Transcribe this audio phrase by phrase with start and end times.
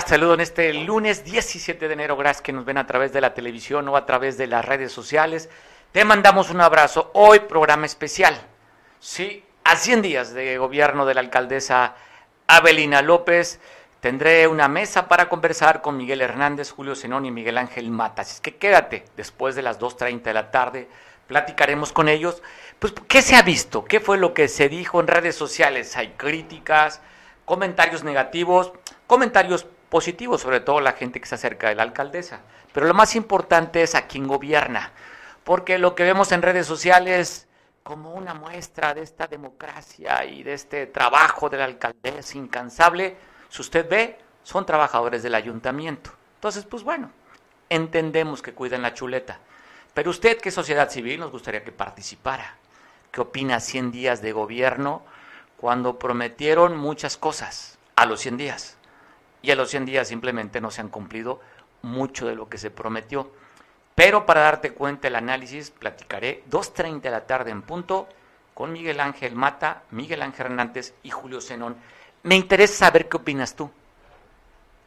[0.00, 2.16] Saludo en este lunes 17 de enero.
[2.16, 4.90] Gracias que nos ven a través de la televisión o a través de las redes
[4.90, 5.48] sociales.
[5.92, 7.12] Te mandamos un abrazo.
[7.14, 8.36] Hoy programa especial.
[8.98, 11.94] Sí, a 100 días de gobierno de la alcaldesa
[12.48, 13.60] Abelina López.
[14.00, 18.22] Tendré una mesa para conversar con Miguel Hernández, Julio Zenón y Miguel Ángel Mata.
[18.22, 20.88] Así es que quédate después de las 2.30 de la tarde.
[21.28, 22.42] Platicaremos con ellos.
[22.80, 23.84] Pues, ¿qué se ha visto?
[23.84, 25.96] ¿Qué fue lo que se dijo en redes sociales?
[25.96, 27.00] Hay críticas,
[27.44, 28.72] comentarios negativos,
[29.06, 32.40] comentarios positivos, sobre todo la gente que se acerca de la alcaldesa.
[32.72, 34.90] Pero lo más importante es a quién gobierna.
[35.44, 37.46] Porque lo que vemos en redes sociales
[37.84, 43.16] como una muestra de esta democracia y de este trabajo de la alcaldesa incansable,
[43.48, 46.10] si usted ve, son trabajadores del ayuntamiento.
[46.38, 47.12] Entonces, pues bueno,
[47.68, 49.38] entendemos que cuidan la chuleta.
[49.94, 52.56] Pero usted, que sociedad civil, nos gustaría que participara.
[53.12, 55.04] ¿Qué opina 100 días de gobierno
[55.56, 58.73] cuando prometieron muchas cosas a los 100 días?
[59.44, 61.38] Y a los 100 días simplemente no se han cumplido
[61.82, 63.30] mucho de lo que se prometió.
[63.94, 68.08] Pero para darte cuenta el análisis, platicaré 2.30 de la tarde en punto
[68.54, 71.76] con Miguel Ángel Mata, Miguel Ángel Hernández y Julio Zenón
[72.22, 73.70] me interesa saber qué opinas tú.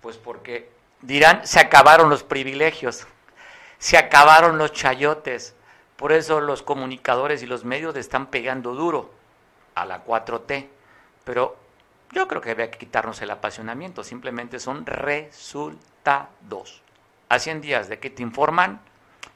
[0.02, 3.06] Pues porque dirán, se acabaron los privilegios,
[3.78, 5.56] se acabaron los chayotes,
[5.98, 9.14] por eso los comunicadores y los medios están pegando duro
[9.76, 10.68] a la 4T.
[11.26, 11.58] Pero
[12.12, 16.82] yo creo que había que quitarnos el apasionamiento, simplemente son resultados.
[17.30, 18.80] A 100 días de que te informan,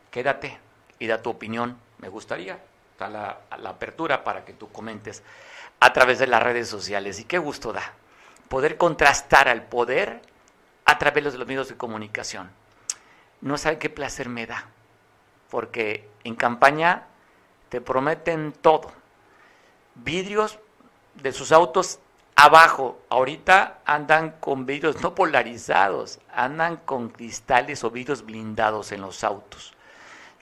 [0.09, 0.57] quédate
[0.99, 1.77] y da tu opinión.
[1.97, 2.59] Me gustaría,
[2.93, 5.23] está la, apertura para que tú comentes
[5.79, 7.19] a través de las redes sociales.
[7.19, 7.93] Y qué gusto da
[8.47, 10.21] poder contrastar al poder
[10.83, 12.51] a través de los medios de comunicación.
[13.39, 14.65] No sabe qué placer me da,
[15.49, 17.07] porque en campaña
[17.69, 18.91] te prometen todo.
[19.95, 20.59] Vidrios
[21.15, 21.99] de sus autos
[22.35, 29.23] abajo, ahorita andan con vidrios no polarizados, andan con cristales o vidrios blindados en los
[29.23, 29.73] autos.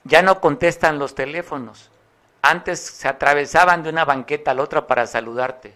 [0.04, 1.90] Ya no contestan los teléfonos,
[2.42, 5.74] antes se atravesaban de una banqueta a la otra para saludarte.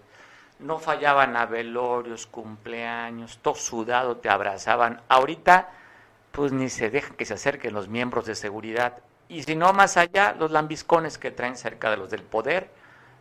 [0.58, 5.02] No fallaban a velorios, cumpleaños, todo sudado, te abrazaban.
[5.08, 5.69] Ahorita,
[6.32, 8.94] pues ni se dejan que se acerquen los miembros de seguridad.
[9.28, 12.70] Y si no, más allá, los lambiscones que traen cerca de los del poder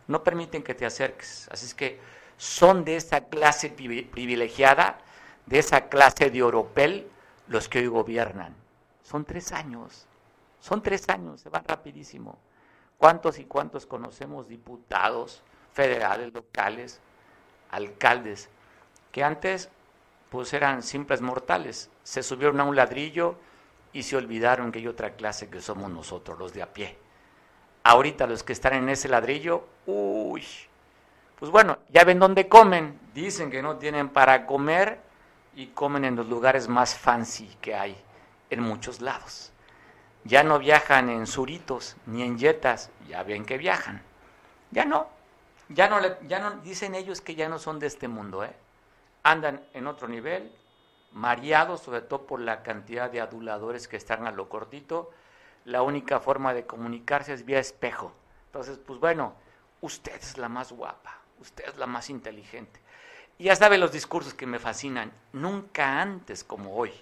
[0.06, 1.48] no permiten que te acerques.
[1.50, 2.00] Así es que
[2.36, 4.98] son de esa clase privilegiada,
[5.46, 7.08] de esa clase de oropel,
[7.48, 8.54] los que hoy gobiernan.
[9.02, 10.06] Son tres años,
[10.60, 12.38] son tres años, se van rapidísimo.
[12.96, 15.42] ¿Cuántos y cuántos conocemos diputados
[15.72, 17.00] federales, locales,
[17.70, 18.48] alcaldes,
[19.12, 19.68] que antes
[20.30, 23.36] pues eran simples mortales, se subieron a un ladrillo
[23.92, 26.98] y se olvidaron que hay otra clase que somos nosotros, los de a pie.
[27.84, 30.42] Ahorita los que están en ese ladrillo, uy,
[31.38, 35.00] pues bueno, ya ven dónde comen, dicen que no tienen para comer
[35.54, 37.96] y comen en los lugares más fancy que hay
[38.50, 39.52] en muchos lados.
[40.24, 44.02] Ya no viajan en suritos ni en yetas, ya ven que viajan.
[44.70, 45.08] Ya no.
[45.68, 48.54] Ya no, ya no dicen ellos que ya no son de este mundo, ¿eh?
[49.22, 50.52] Andan en otro nivel,
[51.12, 55.10] mareados sobre todo por la cantidad de aduladores que están a lo cortito.
[55.64, 58.12] La única forma de comunicarse es vía espejo.
[58.46, 59.34] Entonces, pues bueno,
[59.80, 62.80] usted es la más guapa, usted es la más inteligente.
[63.38, 66.92] Y ya sabe los discursos que me fascinan, nunca antes como hoy.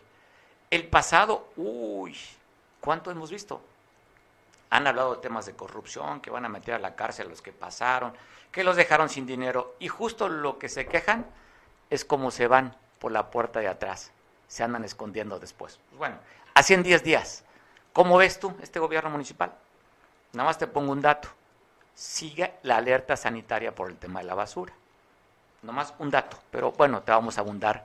[0.70, 2.16] El pasado, uy,
[2.82, 3.62] ¿Cuánto hemos visto?
[4.70, 7.40] Han hablado de temas de corrupción, que van a meter a la cárcel a los
[7.40, 8.12] que pasaron,
[8.50, 9.76] que los dejaron sin dinero.
[9.78, 11.24] Y justo lo que se quejan
[11.90, 14.10] es cómo se van por la puerta de atrás.
[14.48, 15.78] Se andan escondiendo después.
[15.90, 16.16] Pues bueno,
[16.54, 17.44] así en 10 días.
[17.92, 19.54] ¿Cómo ves tú este gobierno municipal?
[20.32, 21.28] Nada más te pongo un dato.
[21.94, 24.72] Sigue la alerta sanitaria por el tema de la basura.
[25.62, 27.84] Nada más un dato, pero bueno, te vamos a abundar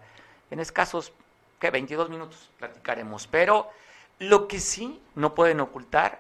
[0.50, 1.14] en escasos,
[1.60, 1.70] ¿qué?
[1.70, 3.28] 22 minutos platicaremos.
[3.28, 3.70] Pero
[4.20, 6.20] lo que sí no pueden ocultar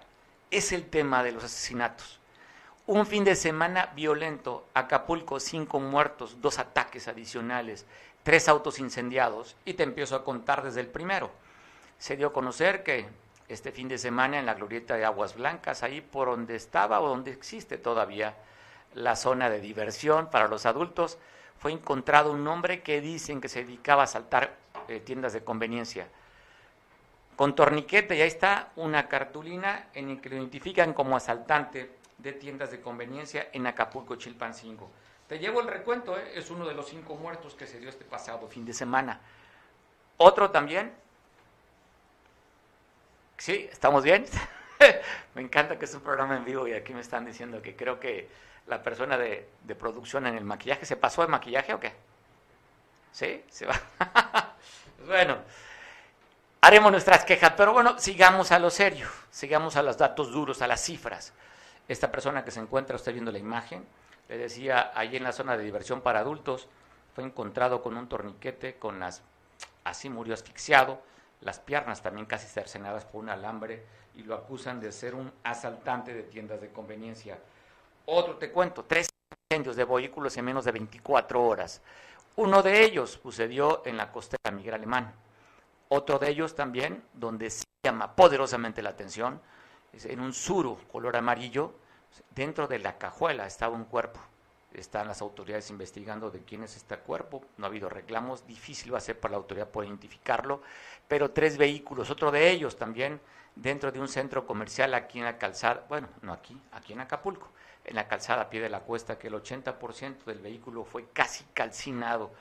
[0.52, 2.20] es el tema de los asesinatos.
[2.86, 7.86] Un fin de semana violento, Acapulco, cinco muertos, dos ataques adicionales,
[8.24, 11.32] tres autos incendiados, y te empiezo a contar desde el primero.
[11.98, 13.08] Se dio a conocer que
[13.48, 17.08] este fin de semana en la glorieta de Aguas Blancas, ahí por donde estaba o
[17.08, 18.36] donde existe todavía
[18.94, 21.18] la zona de diversión para los adultos,
[21.60, 24.56] fue encontrado un hombre que dicen que se dedicaba a asaltar
[24.88, 26.08] eh, tiendas de conveniencia
[27.38, 32.34] con torniquete, y ahí está una cartulina en la que lo identifican como asaltante de
[32.34, 34.90] tiendas de conveniencia en Acapulco, Chilpancingo.
[35.28, 36.32] Te llevo el recuento, ¿eh?
[36.34, 39.22] es uno de los cinco muertos que se dio este pasado fin de semana.
[40.18, 40.92] Otro también.
[43.38, 44.26] Sí, ¿estamos bien?
[45.36, 48.00] me encanta que es un programa en vivo y aquí me están diciendo que creo
[48.00, 48.28] que
[48.68, 49.48] la persona de,
[49.78, 51.94] producción en el maquillaje, ¿se pasó de maquillaje o qué?
[53.12, 53.44] ¿Sí?
[53.50, 53.80] ¿Se va?
[55.06, 55.38] Bueno,
[56.60, 60.68] haremos nuestras quejas, pero bueno, sigamos a lo serio, sigamos a los datos duros, a
[60.68, 61.32] las cifras.
[61.88, 63.86] Esta persona que se encuentra, usted viendo la imagen,
[64.28, 66.68] le decía, ahí en la zona de diversión para adultos,
[67.16, 69.22] fue encontrado con un torniquete, con las,
[69.86, 71.02] así murió asfixiado,
[71.42, 73.86] las piernas también casi cercenadas por un alambre
[74.16, 77.40] y lo acusan de ser un asaltante de tiendas de conveniencia.
[78.06, 79.08] Otro te cuento, tres
[79.50, 81.82] incendios de vehículos en menos de 24 horas.
[82.38, 85.14] Uno de ellos sucedió en la costera Miguel Alemán.
[85.90, 89.42] Otro de ellos también, donde se llama poderosamente la atención,
[89.94, 91.74] en un suro color amarillo,
[92.32, 94.20] dentro de la cajuela estaba un cuerpo.
[94.78, 97.44] Están las autoridades investigando de quién es este cuerpo.
[97.58, 98.46] No ha habido reclamos.
[98.46, 100.62] Difícil va a ser para la autoridad poder identificarlo.
[101.08, 103.20] Pero tres vehículos, otro de ellos también,
[103.56, 105.84] dentro de un centro comercial aquí en la calzada.
[105.90, 107.50] Bueno, no aquí, aquí en Acapulco.
[107.86, 111.44] En la calzada a pie de la cuesta, que el 80% del vehículo fue casi
[111.54, 112.32] calcinado.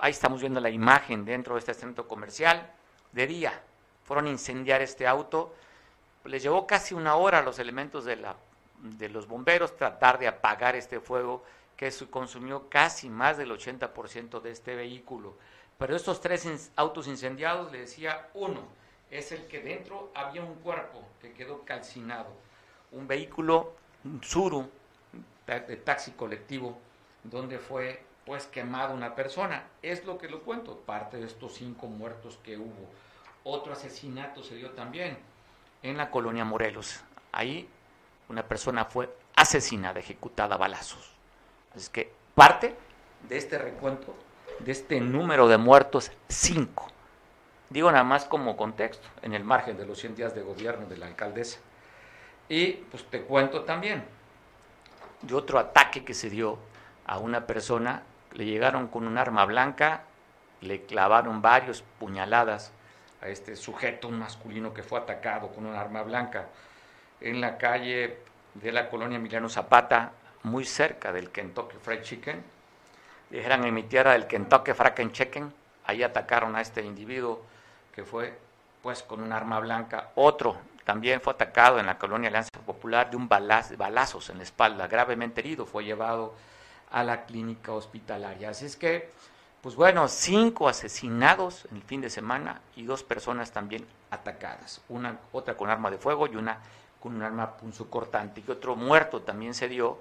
[0.00, 2.72] Ahí estamos viendo la imagen dentro de este centro comercial.
[3.12, 3.52] De día
[4.04, 5.54] fueron a incendiar este auto.
[6.24, 8.36] Les llevó casi una hora a los elementos de la
[8.80, 11.42] de los bomberos tratar de apagar este fuego
[11.78, 15.36] que consumió casi más del 80% de este vehículo.
[15.78, 18.62] Pero estos tres autos incendiados, le decía, uno
[19.12, 22.30] es el que dentro había un cuerpo que quedó calcinado,
[22.90, 24.68] un vehículo, un Suru,
[25.46, 26.76] de taxi colectivo,
[27.22, 29.68] donde fue pues quemada una persona.
[29.80, 32.90] Es lo que lo cuento, parte de estos cinco muertos que hubo.
[33.44, 35.16] Otro asesinato se dio también
[35.84, 37.00] en la colonia Morelos.
[37.30, 37.68] Ahí
[38.28, 41.17] una persona fue asesinada, ejecutada a balazos.
[41.78, 42.74] Es que parte
[43.28, 44.12] de este recuento,
[44.58, 46.88] de este número de muertos, cinco.
[47.70, 50.96] Digo nada más como contexto, en el margen de los 100 días de gobierno de
[50.96, 51.60] la alcaldesa.
[52.48, 54.02] Y pues te cuento también
[55.22, 56.58] de otro ataque que se dio
[57.06, 58.02] a una persona,
[58.32, 60.02] le llegaron con un arma blanca,
[60.60, 62.72] le clavaron varios puñaladas
[63.20, 66.48] a este sujeto, un masculino que fue atacado con un arma blanca
[67.20, 68.18] en la calle
[68.54, 70.12] de la colonia Emiliano Zapata,
[70.48, 72.42] muy cerca del Kentucky Fried Chicken.
[73.30, 75.52] Dijeran en mi tierra del Kentucky Fried Chicken,
[75.84, 77.42] ahí atacaron a este individuo
[77.94, 78.38] que fue
[78.82, 80.10] pues con un arma blanca.
[80.14, 84.44] Otro también fue atacado en la colonia Alianza Popular de un balazo, balazos en la
[84.44, 86.34] espalda, gravemente herido, fue llevado
[86.90, 88.50] a la clínica hospitalaria.
[88.50, 89.10] Así es que,
[89.60, 95.18] pues bueno, cinco asesinados en el fin de semana y dos personas también atacadas, una
[95.32, 96.58] otra con arma de fuego y una
[97.00, 98.42] con un arma punzocortante.
[98.46, 100.00] Y otro muerto también se dio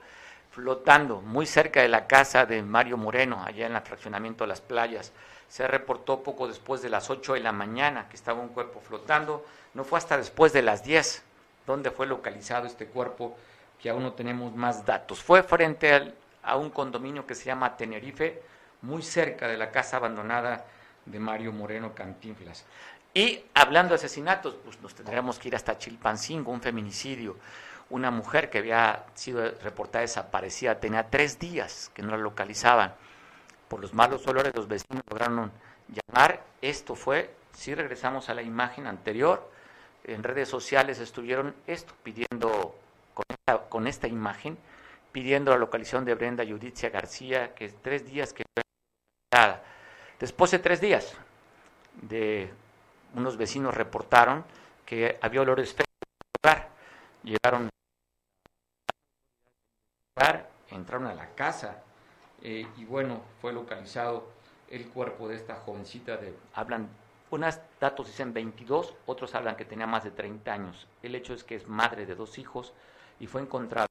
[0.57, 4.59] flotando muy cerca de la casa de Mario Moreno, allá en el fraccionamiento de las
[4.59, 5.13] playas.
[5.47, 9.45] Se reportó poco después de las 8 de la mañana que estaba un cuerpo flotando.
[9.75, 11.21] No fue hasta después de las 10
[11.67, 13.37] donde fue localizado este cuerpo,
[13.79, 15.21] que aún no tenemos más datos.
[15.21, 18.41] Fue frente a un condominio que se llama Tenerife,
[18.81, 20.65] muy cerca de la casa abandonada
[21.05, 22.65] de Mario Moreno Cantinflas.
[23.17, 27.35] Y hablando de asesinatos, pues nos tendríamos que ir hasta Chilpancingo, un feminicidio.
[27.89, 32.93] Una mujer que había sido reportada desaparecida, tenía tres días que no la localizaban.
[33.69, 35.51] Por los malos olores, los vecinos lograron
[35.87, 36.43] llamar.
[36.61, 39.49] Esto fue, si regresamos a la imagen anterior,
[40.03, 42.75] en redes sociales estuvieron esto, pidiendo,
[43.15, 44.59] con esta, con esta imagen,
[45.11, 48.61] pidiendo la localización de Brenda Judicia García, que tres días que fue
[50.19, 51.15] Después de tres días
[52.03, 52.53] de
[53.15, 54.45] unos vecinos reportaron
[54.85, 55.87] que había olores feos
[57.23, 57.69] Llegaron,
[60.69, 61.83] entraron a la casa
[62.41, 64.29] eh, y bueno, fue localizado
[64.69, 66.87] el cuerpo de esta jovencita de, hablan,
[67.29, 70.87] unos datos dicen 22, otros hablan que tenía más de 30 años.
[71.03, 72.73] El hecho es que es madre de dos hijos
[73.19, 73.87] y fue encontrada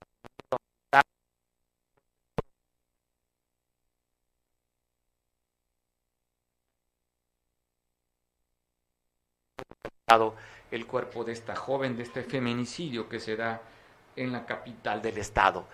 [10.71, 13.61] el cuerpo de esta joven, de este feminicidio que se da
[14.15, 15.67] en la capital del estado.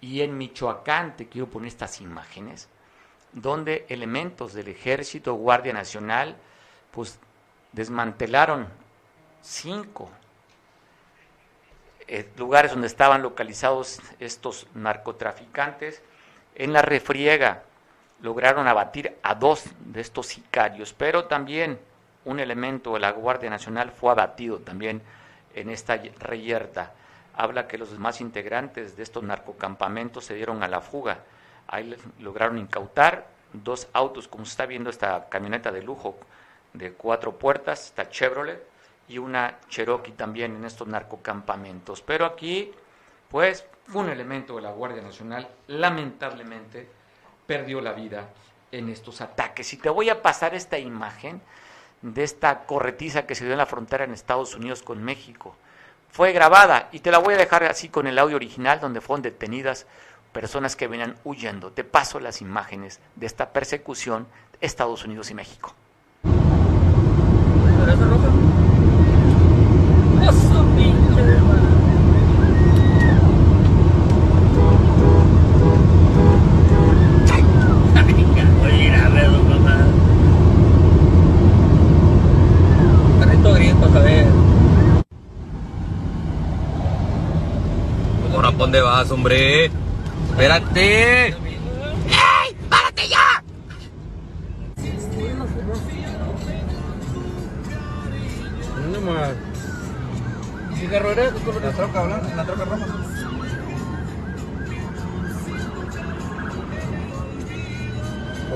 [0.00, 2.68] Y en Michoacán, te quiero poner estas imágenes,
[3.32, 6.36] donde elementos del ejército, Guardia Nacional,
[6.92, 7.18] pues
[7.72, 8.68] desmantelaron
[9.40, 10.08] cinco
[12.06, 16.04] eh, lugares donde estaban localizados estos narcotraficantes.
[16.54, 17.64] En la refriega
[18.20, 21.80] lograron abatir a dos de estos sicarios, pero también
[22.24, 25.02] un elemento de la Guardia Nacional fue abatido también
[25.54, 26.92] en esta reyerta.
[27.34, 31.20] Habla que los demás integrantes de estos narcocampamentos se dieron a la fuga.
[31.66, 36.16] Ahí lograron incautar dos autos, como se está viendo esta camioneta de lujo
[36.72, 38.62] de cuatro puertas, esta Chevrolet,
[39.08, 42.00] y una Cherokee también en estos narcocampamentos.
[42.02, 42.72] Pero aquí,
[43.30, 46.88] pues, un elemento de la Guardia Nacional, lamentablemente,
[47.46, 48.28] perdió la vida
[48.70, 49.72] en estos ataques.
[49.74, 51.42] Y te voy a pasar esta imagen
[52.02, 55.56] de esta corretiza que se dio en la frontera en Estados Unidos con México.
[56.10, 59.22] Fue grabada y te la voy a dejar así con el audio original donde fueron
[59.22, 59.86] detenidas
[60.32, 61.72] personas que venían huyendo.
[61.72, 64.26] Te paso las imágenes de esta persecución
[64.60, 65.74] Estados Unidos y México.
[88.72, 89.66] Dónde vas, hombre?
[90.30, 91.26] Espérate.
[91.26, 92.56] ¡Ey!
[92.70, 93.44] ¡Párate ya!
[98.76, 99.30] ¿Dónde más?
[100.80, 101.24] ¿Qué carro era?
[101.24, 102.86] La troca blanca, la troca roja.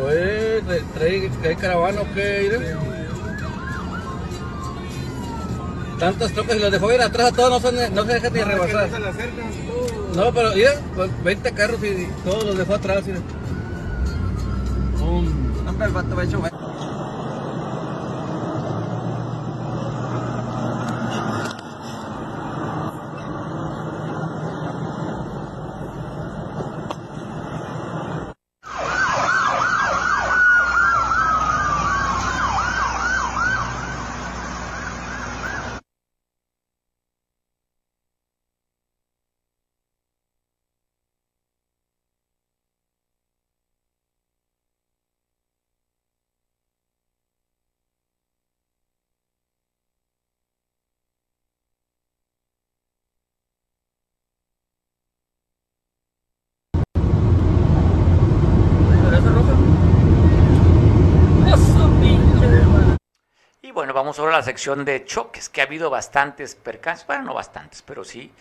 [0.02, 0.62] Oye,
[0.94, 2.76] ¿trae, trae caravana o qué?
[5.98, 8.40] Tantas trocas y los dejó ir atrás a todos, no, son, no se dejan ni
[8.40, 8.88] rebasar.
[10.16, 10.72] No, pero mira,
[11.22, 13.04] 20 carros y todos los dejó atrás.
[13.06, 13.20] Mira.
[15.68, 16.40] Hombre, el vato va hecho
[63.76, 67.34] bueno, vamos ahora a la sección de choques, que ha habido bastantes percances, bueno, no
[67.34, 68.32] bastantes, pero sí,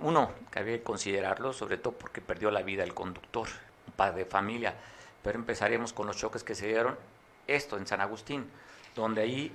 [0.00, 3.46] uno que había que considerarlo, sobre todo porque perdió la vida el conductor,
[3.86, 4.74] un padre de familia.
[5.22, 6.98] Pero empezaremos con los choques que se dieron,
[7.46, 8.50] esto en San Agustín,
[8.96, 9.52] donde ahí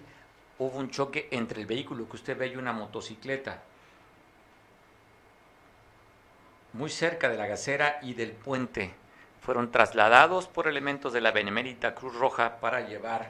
[0.58, 3.62] hubo un choque entre el vehículo que usted ve y una motocicleta,
[6.72, 8.94] muy cerca de la gasera y del puente.
[9.42, 13.28] Fueron trasladados por elementos de la Benemérita Cruz Roja para llevar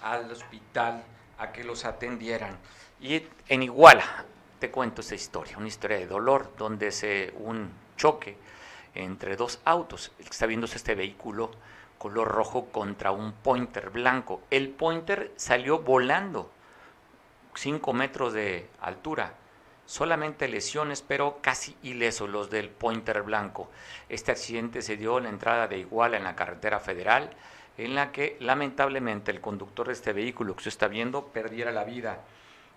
[0.00, 1.02] al hospital
[1.38, 2.58] a que los atendieran.
[3.00, 4.24] Y en Iguala,
[4.58, 8.36] te cuento esta historia, una historia de dolor, donde se un choque
[8.94, 10.12] entre dos autos.
[10.18, 11.50] Está viéndose este vehículo
[11.98, 14.42] color rojo contra un pointer blanco.
[14.50, 16.50] El pointer salió volando
[17.54, 19.34] 5 metros de altura.
[19.86, 23.70] Solamente lesiones, pero casi ilesos los del pointer blanco.
[24.08, 27.30] Este accidente se dio en la entrada de Iguala en la carretera federal
[27.78, 31.84] en la que lamentablemente el conductor de este vehículo que usted está viendo perdiera la
[31.84, 32.20] vida.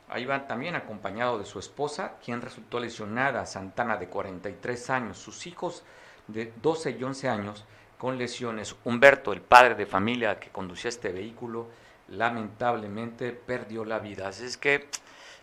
[0.10, 5.48] Ahí va también acompañado de su esposa, quien resultó lesionada, Santana de 43 años, sus
[5.48, 5.84] hijos
[6.28, 7.66] de 12 y 11 años
[7.98, 8.76] con lesiones.
[8.84, 11.68] Humberto, el padre de familia que conducía este vehículo,
[12.10, 14.28] lamentablemente perdió la vida.
[14.28, 14.88] Así es que,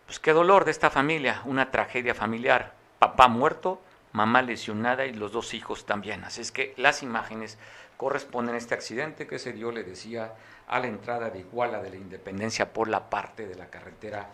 [0.07, 2.75] pues qué dolor de esta familia, una tragedia familiar.
[3.01, 3.81] Papá muerto,
[4.13, 6.23] mamá lesionada y los dos hijos también.
[6.25, 7.59] Así es que las imágenes
[8.03, 10.35] corresponden a este accidente que se dio, le decía,
[10.67, 14.29] a la entrada de Iguala de la Independencia por la parte de la carretera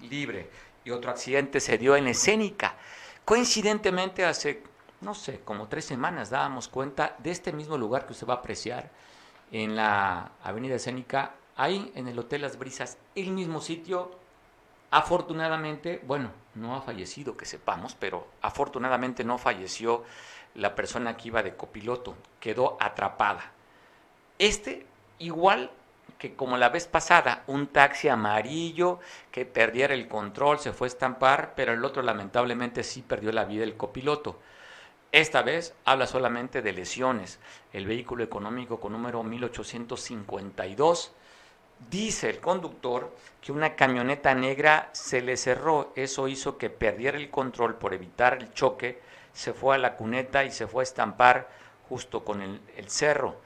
[0.00, 0.48] libre.
[0.86, 2.76] Y otro accidente se dio en Escénica.
[3.26, 4.62] Coincidentemente, hace,
[5.02, 8.36] no sé, como tres semanas dábamos cuenta de este mismo lugar que usted va a
[8.38, 8.88] apreciar
[9.52, 14.12] en la Avenida Escénica, ahí en el Hotel Las Brisas, el mismo sitio.
[14.90, 20.04] Afortunadamente, bueno, no ha fallecido, que sepamos, pero afortunadamente no falleció
[20.54, 23.52] la persona que iba de copiloto, quedó atrapada.
[24.38, 24.86] Este,
[25.18, 25.70] igual
[26.18, 30.88] que como la vez pasada, un taxi amarillo que perdiera el control, se fue a
[30.88, 34.38] estampar, pero el otro lamentablemente sí perdió la vida el copiloto.
[35.12, 37.40] Esta vez habla solamente de lesiones.
[37.72, 41.12] El vehículo económico con número 1852
[41.88, 45.92] dice el conductor que una camioneta negra se le cerró.
[45.96, 49.00] Eso hizo que perdiera el control por evitar el choque
[49.32, 51.48] se fue a la cuneta y se fue a estampar
[51.88, 53.36] justo con el, cerro.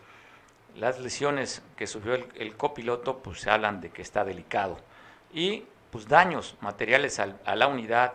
[0.76, 4.78] Las lesiones que sufrió el, copiloto pues se hablan de que está delicado.
[5.32, 8.14] Y pues daños materiales a la unidad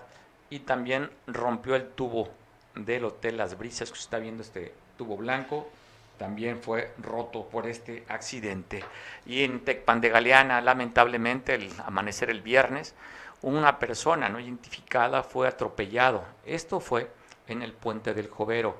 [0.50, 2.30] y también rompió el tubo
[2.76, 5.70] del Hotel Las Brisas, que se está viendo este tubo blanco,
[6.18, 8.84] también fue roto por este accidente.
[9.26, 12.94] Y en Tecpan de Galeana, lamentablemente, el amanecer el viernes,
[13.42, 16.24] una persona no identificada fue atropellado.
[16.46, 17.10] Esto fue
[17.50, 18.78] en el puente del Jovero.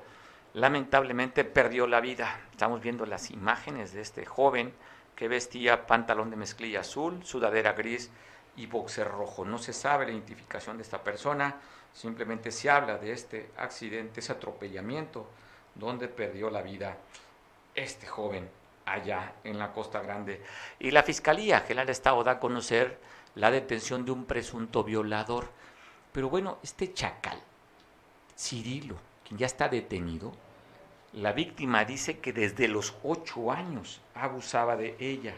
[0.54, 2.40] Lamentablemente perdió la vida.
[2.50, 4.72] Estamos viendo las imágenes de este joven
[5.14, 8.10] que vestía pantalón de mezclilla azul, sudadera gris
[8.56, 9.44] y boxer rojo.
[9.44, 11.56] No se sabe la identificación de esta persona,
[11.92, 15.28] simplemente se habla de este accidente, ese atropellamiento,
[15.74, 16.96] donde perdió la vida
[17.74, 18.48] este joven
[18.86, 20.42] allá en la Costa Grande.
[20.78, 22.98] Y la Fiscalía General del Estado da a conocer
[23.34, 25.48] la detención de un presunto violador.
[26.12, 27.40] Pero bueno, este chacal,
[28.40, 30.32] Cirilo, quien ya está detenido,
[31.12, 35.34] la víctima dice que desde los ocho años abusaba de ella.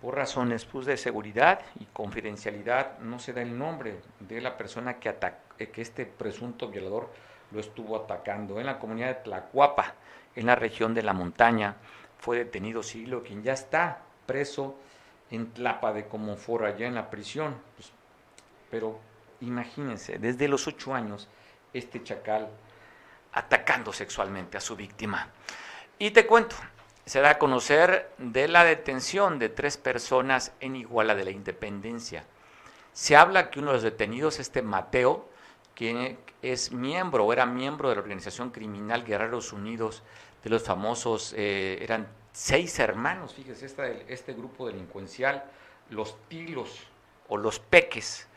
[0.00, 5.00] Por razones pues, de seguridad y confidencialidad no se da el nombre de la persona
[5.00, 5.12] que,
[5.58, 7.10] eh, que este presunto violador
[7.50, 8.60] lo estuvo atacando.
[8.60, 9.94] En la comunidad de Tlacuapa,
[10.36, 11.74] en la región de la montaña,
[12.18, 14.76] fue detenido Cirilo, quien ya está preso
[15.30, 17.56] en Tlapa de Comonfort, allá en la prisión.
[17.74, 17.90] Pues,
[18.70, 19.00] pero
[19.40, 21.28] imagínense, desde los ocho años,
[21.72, 22.48] este chacal
[23.32, 25.28] atacando sexualmente a su víctima.
[25.98, 26.56] Y te cuento,
[27.04, 32.24] se da a conocer de la detención de tres personas en Iguala de la Independencia.
[32.92, 35.28] Se habla que uno de los detenidos, este Mateo,
[35.74, 40.02] que es miembro o era miembro de la organización criminal Guerreros Unidos,
[40.44, 43.66] de los famosos, eh, eran seis hermanos, fíjese,
[44.08, 45.44] este grupo delincuencial,
[45.90, 46.80] los tilos
[47.28, 48.28] o los peques.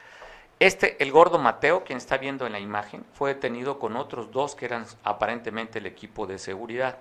[0.60, 4.56] Este, el gordo Mateo, quien está viendo en la imagen, fue detenido con otros dos
[4.56, 6.98] que eran aparentemente el equipo de seguridad.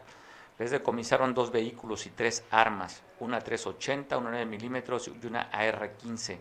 [0.58, 6.38] Les decomisaron dos vehículos y tres armas, una 380, una 9 milímetros y una AR-15.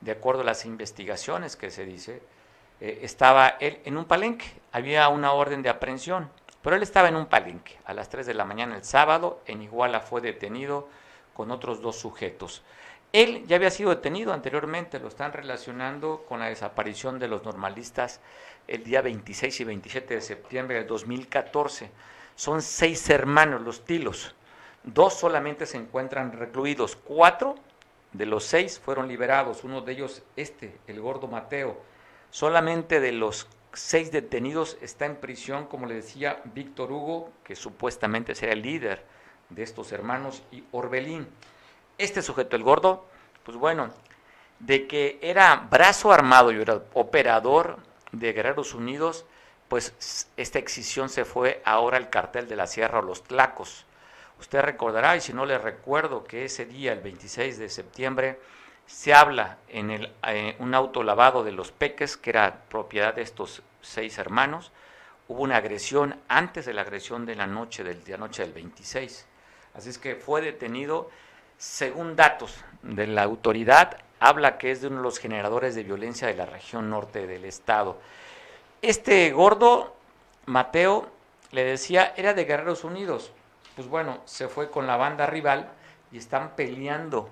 [0.00, 2.22] De acuerdo a las investigaciones que se dice,
[2.80, 6.30] eh, estaba él en un palenque, había una orden de aprehensión,
[6.62, 7.78] pero él estaba en un palenque.
[7.84, 10.88] A las 3 de la mañana el sábado, en Iguala fue detenido
[11.34, 12.62] con otros dos sujetos.
[13.12, 18.20] Él ya había sido detenido anteriormente, lo están relacionando con la desaparición de los normalistas
[18.66, 21.90] el día 26 y 27 de septiembre del 2014.
[22.36, 24.34] Son seis hermanos los tilos.
[24.84, 26.96] Dos solamente se encuentran recluidos.
[26.96, 27.54] Cuatro
[28.12, 29.64] de los seis fueron liberados.
[29.64, 31.80] Uno de ellos, este, el gordo Mateo.
[32.30, 38.34] Solamente de los seis detenidos está en prisión, como le decía, Víctor Hugo, que supuestamente
[38.34, 39.02] será el líder
[39.48, 41.26] de estos hermanos, y Orbelín.
[41.98, 43.06] Este sujeto, el gordo,
[43.42, 43.90] pues bueno,
[44.60, 47.78] de que era brazo armado y era operador
[48.12, 49.26] de Guerreros Unidos,
[49.68, 53.84] pues esta excisión se fue ahora al cartel de la Sierra o los Tlacos.
[54.40, 58.38] Usted recordará, y si no le recuerdo, que ese día, el 26 de septiembre,
[58.86, 63.22] se habla en el, eh, un auto lavado de los Peques, que era propiedad de
[63.22, 64.72] estos seis hermanos.
[65.26, 69.26] Hubo una agresión antes de la agresión de la noche del, de noche del 26.
[69.74, 71.10] Así es que fue detenido,
[71.58, 76.28] según datos de la autoridad, habla que es de uno de los generadores de violencia
[76.28, 77.98] de la región norte del estado.
[78.80, 79.96] Este gordo,
[80.46, 81.08] Mateo,
[81.50, 83.32] le decía, era de Guerreros Unidos.
[83.74, 85.68] Pues bueno, se fue con la banda rival
[86.12, 87.28] y están peleando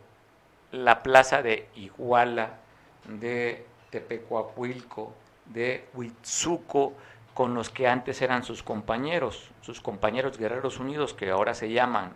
[0.72, 2.58] la plaza de Iguala,
[3.04, 5.12] de Tepecuacuilco,
[5.46, 6.94] de Huitzuco,
[7.32, 12.12] con los que antes eran sus compañeros, sus compañeros Guerreros Unidos, que ahora se llaman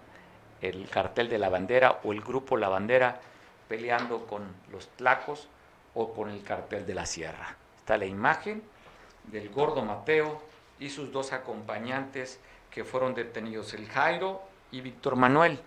[0.61, 3.21] el cartel de la bandera o el grupo La Bandera,
[3.69, 5.49] peleando con los tlacos
[5.95, 7.57] o con el cartel de la sierra.
[7.79, 8.63] Está la imagen
[9.25, 10.43] del gordo Mateo
[10.79, 15.61] y sus dos acompañantes que fueron detenidos, el Jairo y Víctor Manuel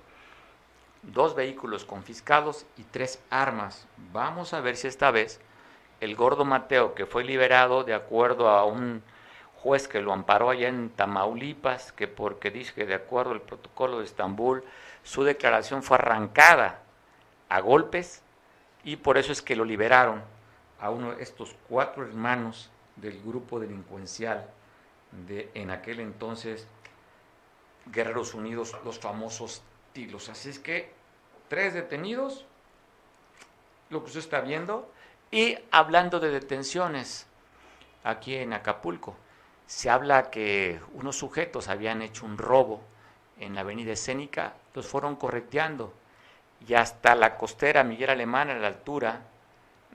[1.04, 3.88] dos vehículos confiscados y tres armas.
[4.12, 5.40] Vamos a ver si esta vez
[6.00, 9.04] el gordo Mateo, que fue liberado de acuerdo a un
[9.64, 14.00] juez que lo amparó allá en Tamaulipas, que porque dice que de acuerdo al protocolo
[14.00, 14.62] de Estambul,
[15.04, 16.82] su declaración fue arrancada
[17.48, 18.22] a golpes
[18.84, 20.22] y por eso es que lo liberaron
[20.82, 24.50] a uno de estos cuatro hermanos del grupo delincuencial
[25.26, 26.68] de en aquel entonces
[27.86, 29.64] Guerreros Unidos, los famosos
[30.30, 30.92] Así es que
[31.50, 32.48] tres detenidos,
[33.92, 34.92] lo que usted está viendo,
[35.30, 37.28] y hablando de detenciones,
[38.04, 39.16] aquí en Acapulco,
[39.66, 42.82] se habla que unos sujetos habían hecho un robo
[43.40, 45.94] en la avenida escénica, los fueron correteando
[46.68, 49.22] y hasta la costera Miguel Alemán a la altura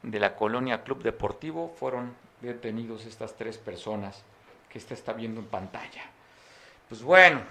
[0.03, 4.23] de la colonia Club Deportivo fueron detenidos estas tres personas
[4.69, 6.03] que usted está viendo en pantalla.
[6.89, 7.43] Pues bueno,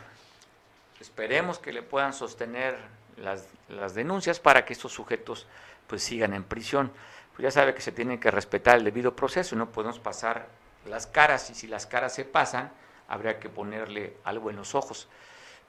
[0.99, 2.75] Esperemos que le puedan sostener
[3.17, 5.45] las, las denuncias para que estos sujetos
[5.85, 6.91] pues sigan en prisión.
[7.35, 10.47] Pues ya sabe que se tiene que respetar el debido proceso y no podemos pasar
[10.87, 12.71] las caras y si las caras se pasan
[13.07, 15.07] habría que ponerle algo en los ojos.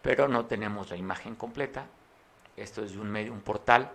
[0.03, 1.87] Pero no tenemos la imagen completa.
[2.57, 3.91] Esto es de un medio, un portal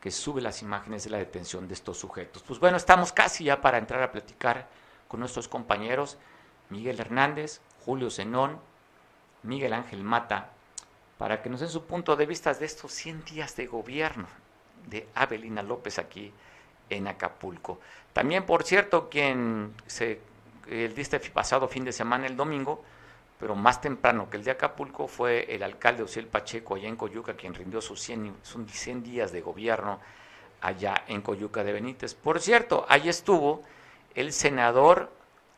[0.00, 2.42] que sube las imágenes de la detención de estos sujetos.
[2.42, 4.68] Pues bueno, estamos casi ya para entrar a platicar
[5.08, 6.18] con nuestros compañeros
[6.70, 8.58] Miguel Hernández, Julio Zenón,
[9.42, 10.50] Miguel Ángel Mata
[11.18, 14.26] para que nos den su punto de vista de estos 100 días de gobierno
[14.86, 16.32] de Abelina López aquí
[16.90, 17.80] en Acapulco.
[18.12, 20.20] También, por cierto, quien se,
[20.68, 22.82] el este pasado fin de semana, el domingo,
[23.38, 27.34] pero más temprano que el de Acapulco, fue el alcalde Ociel Pacheco allá en Coyuca,
[27.34, 30.00] quien rindió sus 100, sus 100 días de gobierno
[30.60, 32.14] allá en Coyuca de Benítez.
[32.14, 33.62] Por cierto, ahí estuvo
[34.14, 35.10] el senador,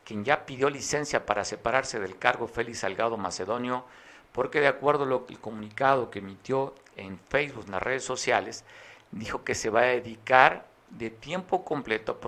[0.03, 3.85] quien ya pidió licencia para separarse del cargo, Félix Salgado Macedonio,
[4.31, 8.65] porque de acuerdo al el comunicado que emitió en Facebook, en las redes sociales,
[9.11, 12.19] dijo que se va a dedicar de tiempo completo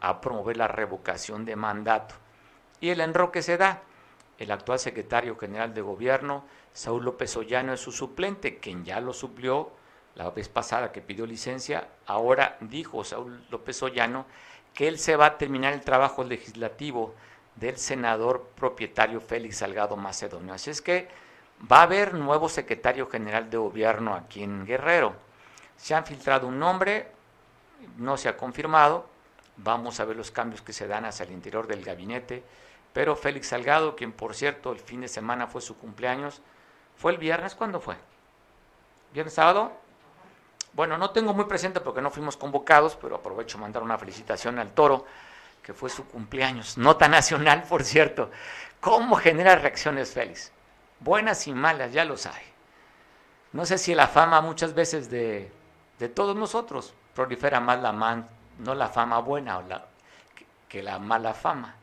[0.00, 2.14] a promover la revocación de mandato.
[2.80, 3.82] Y el enroque se da.
[4.38, 9.12] El actual secretario general de gobierno, Saúl López Ollano, es su suplente, quien ya lo
[9.12, 9.72] suplió
[10.14, 11.88] la vez pasada que pidió licencia.
[12.06, 14.26] Ahora dijo Saúl López Ollano
[14.74, 17.14] que él se va a terminar el trabajo legislativo
[17.56, 20.54] del senador propietario Félix Salgado Macedonio.
[20.54, 21.08] Así es que
[21.70, 25.14] va a haber nuevo secretario general de gobierno aquí en Guerrero.
[25.76, 27.10] Se han filtrado un nombre,
[27.96, 29.08] no se ha confirmado,
[29.56, 32.44] vamos a ver los cambios que se dan hacia el interior del gabinete,
[32.92, 36.40] pero Félix Salgado, quien por cierto el fin de semana fue su cumpleaños,
[36.96, 37.96] fue el viernes, ¿cuándo fue?
[39.12, 39.72] ¿Viernes sábado?
[40.72, 44.72] Bueno, no tengo muy presente porque no fuimos convocados, pero aprovecho mandar una felicitación al
[44.72, 45.06] toro,
[45.62, 48.30] que fue su cumpleaños, nota nacional, por cierto.
[48.80, 50.52] ¿Cómo genera reacciones Félix?
[51.00, 52.42] Buenas y malas, ya lo sabe.
[53.52, 55.50] No sé si la fama muchas veces de,
[55.98, 59.86] de todos nosotros prolifera más la man, no la fama buena o la,
[60.68, 61.74] que, la mala fama.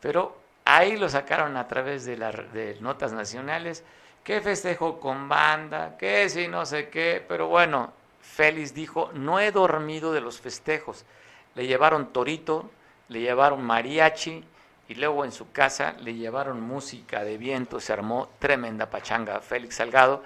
[0.00, 0.39] Pero
[0.76, 3.84] ahí lo sacaron a través de, las de notas nacionales,
[4.22, 9.50] que festejo con banda, que si no sé qué, pero bueno, Félix dijo, no he
[9.50, 11.04] dormido de los festejos.
[11.54, 12.70] Le llevaron torito,
[13.08, 14.44] le llevaron mariachi
[14.88, 19.40] y luego en su casa le llevaron música de viento, se armó tremenda pachanga.
[19.40, 20.22] Félix Salgado,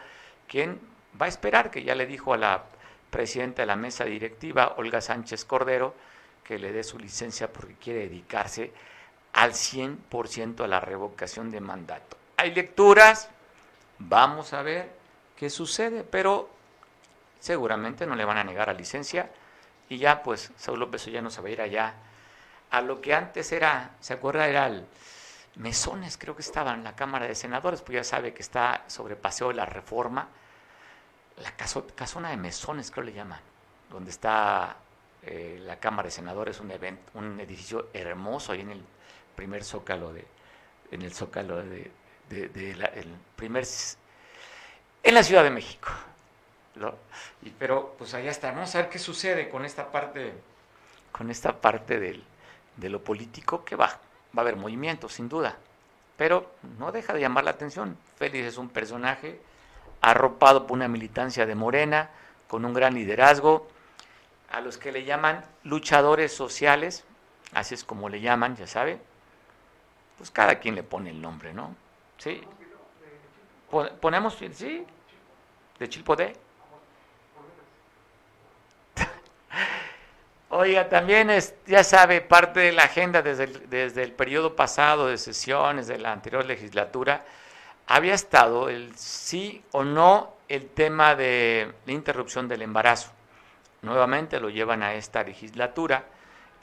[0.49, 0.81] quien
[1.21, 2.65] va a esperar, que ya le dijo a la
[3.11, 5.95] presidenta de la mesa directiva, Olga Sánchez Cordero,
[6.43, 8.73] que le dé su licencia porque quiere dedicarse
[9.35, 12.17] al 100% a la revocación de mandato.
[12.37, 13.29] Hay lecturas,
[13.99, 14.91] vamos a ver
[15.37, 16.49] qué sucede, pero
[17.41, 19.31] seguramente no le van a negar a licencia
[19.89, 21.95] y ya pues Saúl López no se va a ir allá
[22.71, 24.49] a lo que antes era, ¿se acuerda?
[24.49, 24.87] Era el
[25.57, 29.15] Mesones, creo que estaba en la Cámara de Senadores, pues ya sabe que está sobre
[29.15, 30.29] paseo de la reforma,
[31.37, 33.41] la casona de mesones, creo le llaman,
[33.91, 34.77] donde está
[35.27, 38.83] eh, la Cámara de Senadores, un, evento, un edificio hermoso ahí en el
[39.35, 40.25] primer zócalo de,
[40.91, 41.91] en el zócalo de,
[42.31, 43.65] el primer,
[45.03, 45.89] en la Ciudad de México.
[47.43, 50.35] Y, pero pues allá está, vamos a ver qué sucede con esta parte,
[51.13, 52.25] con esta parte del,
[52.77, 53.99] de lo político que va, va
[54.37, 55.57] a haber movimiento, sin duda,
[56.17, 57.97] pero no deja de llamar la atención.
[58.17, 59.41] Félix es un personaje
[60.01, 62.11] arropado por una militancia de Morena,
[62.49, 63.69] con un gran liderazgo,
[64.55, 67.05] a los que le llaman luchadores sociales,
[67.55, 69.01] así es como le llaman, ya sabe,
[70.17, 71.75] pues cada quien le pone el nombre, ¿no?
[72.19, 72.41] ¿Sí?
[74.01, 74.87] Ponemos, ¿sí?
[75.79, 76.35] De Chilpodé.
[80.51, 85.19] Oiga, también es, ya sabe, parte de la agenda desde desde el periodo pasado de
[85.19, 87.25] sesiones de la anterior legislatura,
[87.89, 93.14] había estado el sí o no el tema de la interrupción del embarazo.
[93.85, 96.05] Nuevamente lo llevan a esta legislatura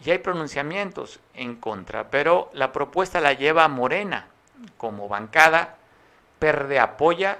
[0.04, 4.28] y hay pronunciamientos en contra, pero la propuesta la lleva Morena
[4.78, 5.78] como bancada,
[6.40, 7.38] PERDE apoya,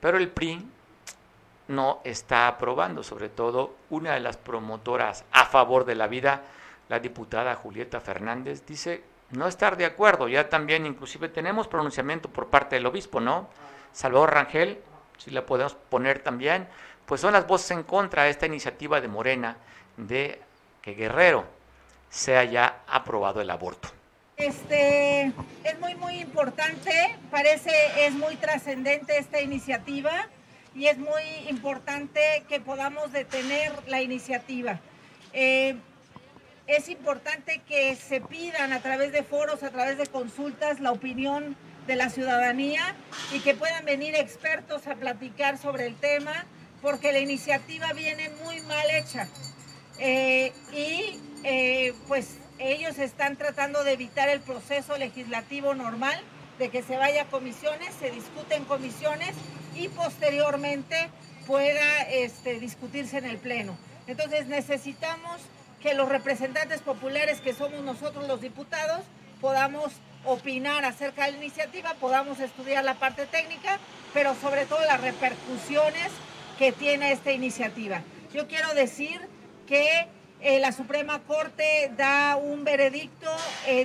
[0.00, 0.68] pero el PRI
[1.68, 6.42] no está aprobando, sobre todo una de las promotoras a favor de la vida,
[6.88, 10.28] la diputada Julieta Fernández, dice no estar de acuerdo.
[10.28, 13.48] Ya también inclusive tenemos pronunciamiento por parte del obispo, ¿no?
[13.92, 14.82] Salvador Rangel,
[15.16, 16.68] si la podemos poner también,
[17.06, 19.56] pues son las voces en contra de esta iniciativa de Morena
[19.96, 20.40] de
[20.80, 21.44] que Guerrero
[22.10, 23.88] sea ya aprobado el aborto.
[24.36, 25.32] Este
[25.64, 30.26] es muy muy importante, parece es muy trascendente esta iniciativa
[30.74, 34.80] y es muy importante que podamos detener la iniciativa.
[35.32, 35.76] Eh,
[36.66, 41.56] es importante que se pidan a través de foros, a través de consultas, la opinión
[41.86, 42.94] de la ciudadanía
[43.32, 46.46] y que puedan venir expertos a platicar sobre el tema,
[46.82, 49.28] porque la iniciativa viene muy mal hecha.
[49.98, 56.20] Eh, y eh, pues ellos están tratando de evitar el proceso legislativo normal,
[56.58, 59.34] de que se vaya a comisiones, se discute en comisiones
[59.74, 61.08] y posteriormente
[61.46, 63.76] pueda este, discutirse en el Pleno.
[64.06, 65.40] Entonces necesitamos
[65.80, 69.00] que los representantes populares que somos nosotros los diputados
[69.40, 69.92] podamos
[70.24, 73.78] opinar acerca de la iniciativa, podamos estudiar la parte técnica,
[74.14, 76.12] pero sobre todo las repercusiones
[76.62, 78.02] que tiene esta iniciativa.
[78.32, 79.20] Yo quiero decir
[79.66, 80.06] que
[80.40, 83.28] eh, la Suprema Corte da un veredicto
[83.66, 83.84] eh,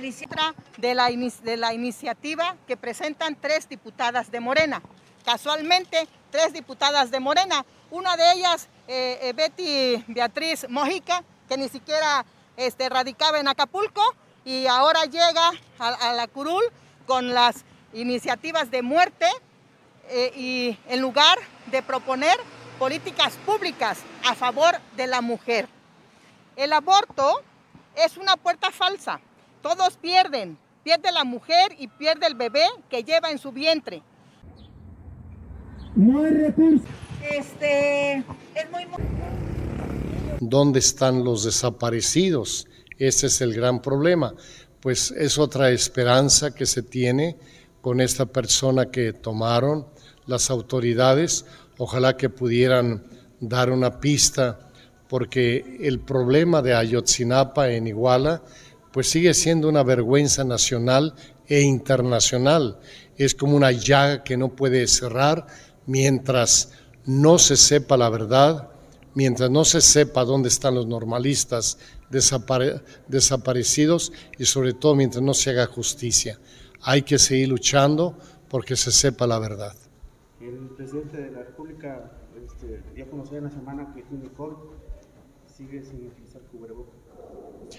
[0.76, 4.80] de, la de la iniciativa que presentan tres diputadas de Morena.
[5.24, 7.66] Casualmente, tres diputadas de Morena.
[7.90, 12.24] Una de ellas, eh, eh, Betty Beatriz Mojica, que ni siquiera
[12.56, 14.02] este, radicaba en Acapulco
[14.44, 16.62] y ahora llega a, la curul
[17.08, 19.26] con las iniciativas de muerte
[20.36, 21.36] y en lugar
[21.66, 22.38] de proponer
[22.78, 25.68] políticas públicas a favor de la mujer.
[26.56, 27.42] El aborto
[27.96, 29.20] es una puerta falsa.
[29.62, 30.58] Todos pierden.
[30.84, 34.02] Pierde la mujer y pierde el bebé que lleva en su vientre.
[35.94, 36.88] No hay recursos.
[37.30, 38.18] Este,
[38.54, 38.86] es muy...
[40.40, 42.68] ¿Dónde están los desaparecidos?
[42.98, 44.34] Ese es el gran problema.
[44.80, 47.36] Pues es otra esperanza que se tiene
[47.80, 49.86] con esta persona que tomaron
[50.26, 51.44] las autoridades.
[51.78, 53.04] Ojalá que pudieran
[53.40, 54.58] dar una pista
[55.08, 58.42] porque el problema de Ayotzinapa en Iguala
[58.92, 61.14] pues sigue siendo una vergüenza nacional
[61.46, 62.78] e internacional.
[63.16, 65.46] Es como una llaga que no puede cerrar
[65.86, 66.72] mientras
[67.06, 68.68] no se sepa la verdad,
[69.14, 71.78] mientras no se sepa dónde están los normalistas
[72.10, 76.38] desaparecidos y sobre todo mientras no se haga justicia.
[76.82, 79.74] Hay que seguir luchando porque se sepa la verdad.
[80.40, 82.12] El presidente de la República
[82.44, 84.28] este, dio conocer en la semana que Jimmy
[85.46, 86.94] sigue sin utilizar cubrebocas.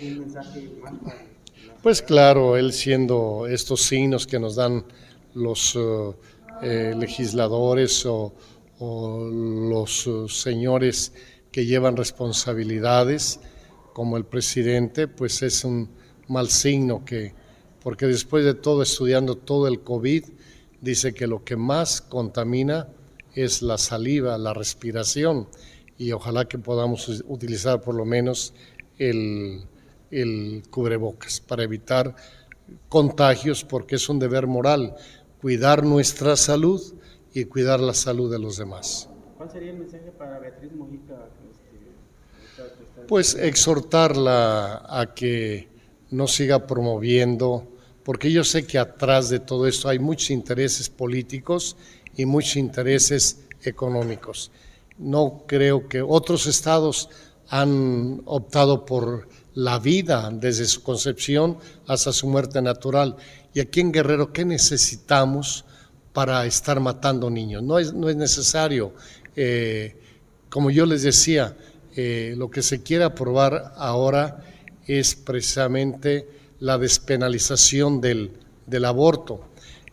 [0.01, 1.39] ¿Un mensaje más para
[1.81, 4.83] pues claro, él siendo estos signos que nos dan
[5.33, 6.13] los uh,
[6.61, 8.33] eh, legisladores o,
[8.81, 11.13] los uh, señores
[11.51, 13.39] que llevan responsabilidades,
[13.93, 15.89] como el presidente, pues es un
[16.29, 17.33] mal signo que,
[17.83, 20.23] porque después de todo, estudiando todo el COVID,
[20.81, 22.87] dice que lo que más contamina
[23.33, 25.47] es la saliva, la respiración
[25.97, 28.53] y ojalá que podamos utilizar por lo menos
[28.97, 29.63] el,
[30.69, 32.15] cubrebocas para evitar
[32.87, 34.95] contagios porque es un deber moral
[35.41, 36.81] cuidar nuestra salud
[37.33, 39.09] y cuidar la salud de los demás.
[39.37, 41.29] ¿Cuál sería el mensaje para Beatriz Mojica?
[41.49, 45.69] Este, pues exhortarla a que
[46.11, 47.67] no siga promoviendo,
[48.09, 51.77] porque yo sé que atrás de todo esto hay muchos intereses políticos
[52.17, 54.49] y muchos intereses económicos
[54.97, 57.07] no creo que otros estados
[57.49, 63.15] han optado por la vida desde su concepción hasta su muerte natural.
[63.53, 65.63] Y aquí en Guerrero, ¿qué necesitamos
[66.11, 67.61] para estar matando niños?
[67.61, 68.91] No es, no es necesario.
[69.35, 70.01] Eh,
[70.49, 71.55] como yo les decía,
[71.95, 74.43] eh, lo que se quiere aprobar ahora
[74.87, 78.33] es precisamente la despenalización del,
[78.65, 79.45] del aborto.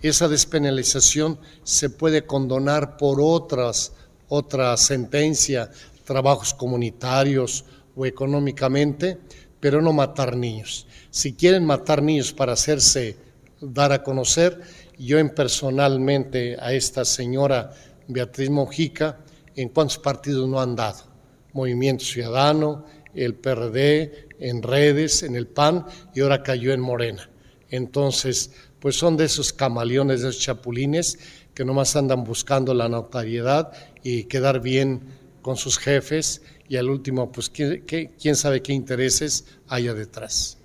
[0.02, 3.92] Esa despenalización se puede condonar por otras
[4.28, 5.70] otra sentencia,
[6.04, 9.18] trabajos comunitarios o económicamente,
[9.60, 10.86] pero no matar niños.
[11.10, 13.16] Si quieren matar niños para hacerse
[13.60, 14.60] dar a conocer,
[14.98, 17.72] yo en personalmente a esta señora
[18.08, 19.18] Beatriz Mojica,
[19.54, 21.04] ¿en cuántos partidos no han dado?
[21.52, 22.84] Movimiento Ciudadano,
[23.16, 27.30] el PRD, en redes, en el PAN y ahora cayó en Morena.
[27.70, 31.18] Entonces, pues son de esos camaleones, de esos chapulines
[31.54, 35.00] que nomás andan buscando la notariedad y quedar bien
[35.42, 40.58] con sus jefes y al último, pues quién, sabe qué intereses haya detrás.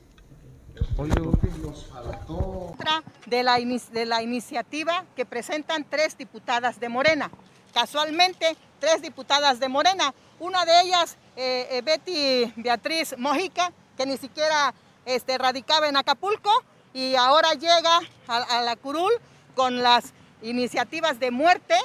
[3.28, 3.60] De la,
[3.94, 7.32] de la iniciativa que presentan tres diputadas de Morena.
[7.74, 10.14] Casualmente, tres diputadas de Morena.
[10.42, 14.74] Una de ellas, eh, eh, Betty Beatriz Mojica, que ni siquiera
[15.06, 16.50] este, radicaba en Acapulco
[16.96, 19.12] y ahora llega a, la curul
[19.54, 21.76] con las iniciativas de muerte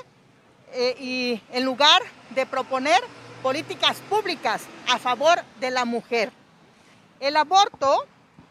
[0.73, 2.99] eh, y en lugar de proponer
[3.43, 6.33] políticas públicas a favor de la mujer.
[7.21, 8.07] El aborto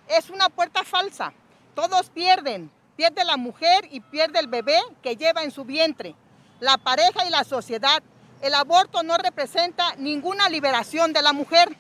[0.07, 1.33] es una puerta falsa.
[1.73, 2.69] Todos pierden.
[2.95, 6.13] Pierde la mujer y pierde el bebé que lleva en su vientre.
[6.59, 8.03] La pareja y la sociedad.
[8.45, 11.75] El aborto no representa ninguna liberación de la mujer.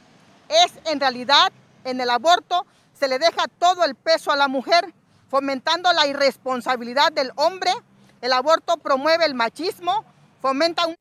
[0.49, 4.91] Es en realidad, en el aborto se le deja todo el peso a la mujer,
[5.29, 7.71] fomentando la irresponsabilidad del hombre
[8.25, 10.03] el aborto promueve el machismo,
[10.41, 10.95] fomenta un...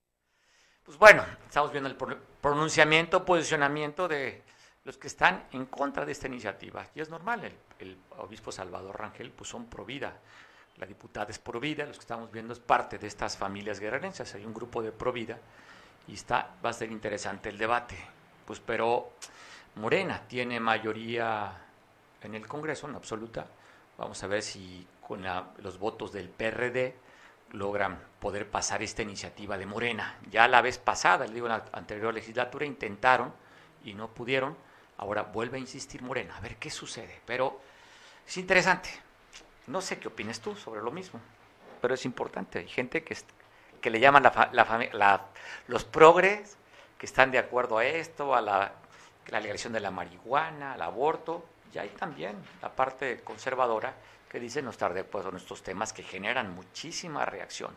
[0.84, 4.42] Pues bueno, estamos viendo el pronunciamiento, posicionamiento de
[4.84, 6.86] los que están en contra de esta iniciativa.
[6.94, 10.18] Y es normal, el, obispo Salvador Rangel pues son pro vida,
[10.76, 14.34] la diputada es pro vida, los que estamos viendo es parte de estas familias guerrerenses,
[14.34, 15.38] hay un grupo de pro vida
[16.08, 17.96] y está, va a ser interesante el debate.
[18.44, 19.12] Pues pero
[19.76, 21.52] Morena tiene mayoría
[22.22, 23.46] en el Congreso, en absoluta,
[23.96, 25.24] Vamos a ver si con
[25.58, 26.96] los votos del PRD
[27.52, 30.18] logran poder pasar esta iniciativa de Morena.
[30.30, 33.32] Ya la vez pasada, le digo, en la anterior legislatura intentaron
[33.84, 34.56] y no pudieron.
[34.96, 37.20] Ahora vuelve a insistir Morena, a ver qué sucede.
[37.24, 37.60] Pero
[38.26, 38.90] es interesante.
[39.66, 41.20] No sé qué opinas tú sobre lo mismo,
[41.80, 42.58] pero es importante.
[42.58, 43.16] Hay gente que,
[43.80, 44.50] que le llaman la,
[44.92, 45.26] la,
[45.68, 46.56] los progres,
[46.98, 48.72] que están de acuerdo a esto, a la,
[49.26, 53.94] legalización de la marihuana, al aborto, y hay también la parte conservadora
[54.28, 57.74] que dice no estar de acuerdo en estos temas que generan muchísima reacción.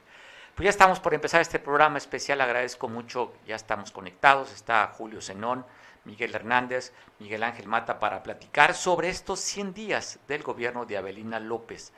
[0.56, 5.22] Pues ya estamos por empezar este programa especial, agradezco mucho, ya estamos conectados, está Julio
[5.22, 5.66] Zenón,
[6.08, 11.40] Miguel Hernández, Miguel Ángel Mata para platicar sobre estos 100 días del gobierno de Abelina
[11.40, 11.92] López.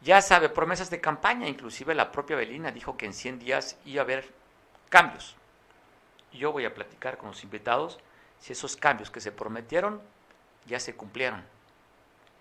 [0.00, 4.00] Ya sabe, promesas de campaña, inclusive la propia Abelina dijo que en 100 días iba
[4.00, 4.32] a haber
[4.88, 5.34] cambios.
[6.32, 7.98] Yo voy a platicar con los invitados
[8.38, 10.00] si esos cambios que se prometieron
[10.66, 11.42] ya se cumplieron.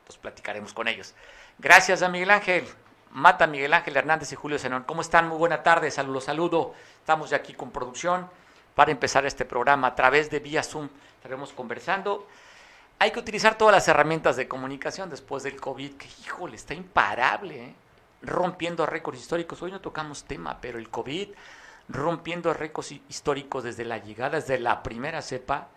[0.06, 1.16] Pues platicaremos con ellos.
[1.58, 2.68] Gracias a Miguel Ángel.
[3.10, 4.84] Mata Miguel Ángel Hernández y Julio Zenón.
[4.84, 5.28] ¿Cómo están?
[5.28, 5.92] Muy buena tarde.
[5.92, 6.74] Saludos, saludo.
[7.00, 8.30] Estamos ya aquí con producción
[8.76, 10.90] para empezar este programa a través de vía Zoom.
[11.16, 12.28] Estaremos conversando.
[13.00, 17.66] Hay que utilizar todas las herramientas de comunicación después del COVID, que híjole, está imparable,
[17.66, 17.76] ¿eh?
[18.22, 19.62] rompiendo récords históricos.
[19.62, 21.30] Hoy no tocamos tema, pero el COVID
[21.90, 25.68] rompiendo récords históricos desde la llegada, desde la primera cepa,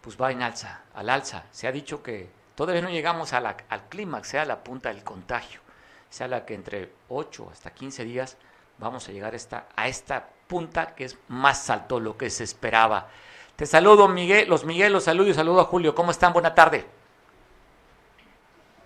[0.00, 1.44] pues va en alza, al alza.
[1.50, 3.56] Se ha dicho que todavía no llegamos al
[3.88, 5.60] clímax, sea la punta del contagio,
[6.08, 8.36] sea la que entre 8 hasta 15 días
[8.80, 13.08] vamos a llegar esta, a esta punta que es más alto lo que se esperaba.
[13.54, 15.94] Te saludo, Miguel, los Miguel, los saludo y saludo a Julio.
[15.94, 16.32] ¿Cómo están?
[16.32, 16.86] Buena tarde.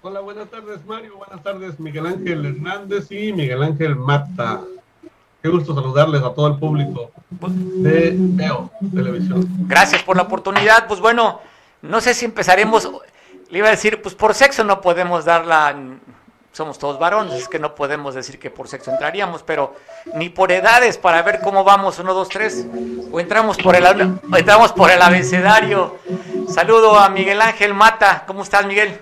[0.02, 1.16] Hola, buenas tardes, Mario.
[1.16, 4.60] Buenas tardes, Miguel Ángel Hernández y Miguel Ángel Mata.
[5.40, 9.46] Qué gusto saludarles a todo el público de Veo Televisión.
[9.68, 10.86] Gracias por la oportunidad.
[10.88, 11.40] Pues bueno,
[11.82, 12.90] no sé si empezaremos.
[13.48, 15.74] Le iba a decir, pues por sexo no podemos dar la
[16.54, 19.74] somos todos varones, es que no podemos decir que por sexo entraríamos, pero
[20.14, 22.64] ni por edades para ver cómo vamos, uno, dos, tres,
[23.10, 25.98] o entramos por el, entramos por el abecedario.
[26.48, 29.00] Saludo a Miguel Ángel Mata, ¿cómo estás Miguel?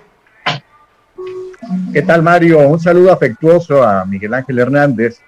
[1.93, 2.57] ¿Qué tal Mario?
[2.57, 5.21] Un saludo afectuoso a Miguel Ángel Hernández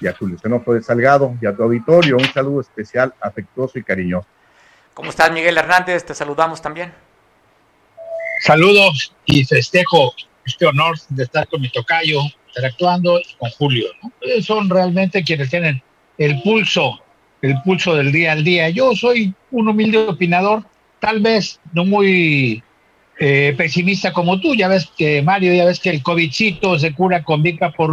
[0.00, 3.84] y a Julio Senojo de Salgado y a tu auditorio, un saludo especial, afectuoso y
[3.84, 4.26] cariñoso.
[4.92, 6.04] ¿Cómo estás Miguel Hernández?
[6.04, 6.92] Te saludamos también.
[8.40, 10.12] Saludos y festejo
[10.44, 13.88] este honor de estar con mi tocayo, interactuando con Julio.
[14.42, 15.82] Son realmente quienes tienen
[16.18, 17.00] el pulso,
[17.42, 18.68] el pulso del día al día.
[18.70, 20.64] Yo soy un humilde opinador,
[21.00, 22.62] tal vez no muy
[23.18, 24.54] eh, pesimista como tú.
[24.54, 27.90] Ya ves que, Mario, ya ves que el COVIDcito se cura con Vica por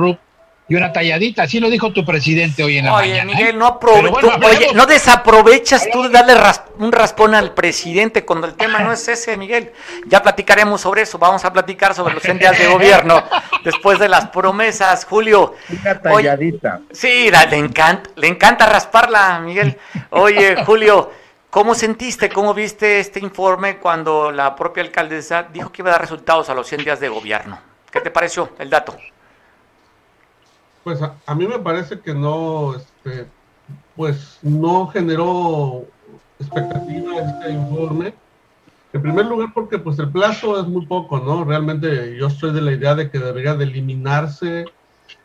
[0.71, 1.43] y una talladita.
[1.43, 3.25] Así lo dijo tu presidente hoy en la oye, mañana.
[3.25, 3.57] Miguel, ¿eh?
[3.57, 6.33] no, oye, no desaprovechas tú de darle
[6.77, 9.73] un raspón al presidente cuando el tema no es ese, Miguel.
[10.07, 11.17] Ya platicaremos sobre eso.
[11.17, 13.21] Vamos a platicar sobre los 100 días de gobierno
[13.65, 15.55] después de las promesas, Julio.
[15.81, 16.79] Una talladita.
[16.89, 19.77] sí, le, encanta, le encanta rasparla, Miguel.
[20.11, 21.11] Oye, Julio.
[21.49, 26.01] ¿Cómo sentiste, cómo viste este informe cuando la propia alcaldesa dijo que iba a dar
[26.01, 27.59] resultados a los 100 días de gobierno?
[27.91, 28.95] ¿Qué te pareció el dato?
[30.83, 33.27] Pues a, mí me parece que no, este,
[33.95, 35.85] pues no generó
[36.39, 38.13] expectativa este informe.
[38.93, 41.45] En primer lugar, porque pues el plazo es muy poco, ¿no?
[41.45, 44.65] Realmente yo estoy de la idea de que debería de eliminarse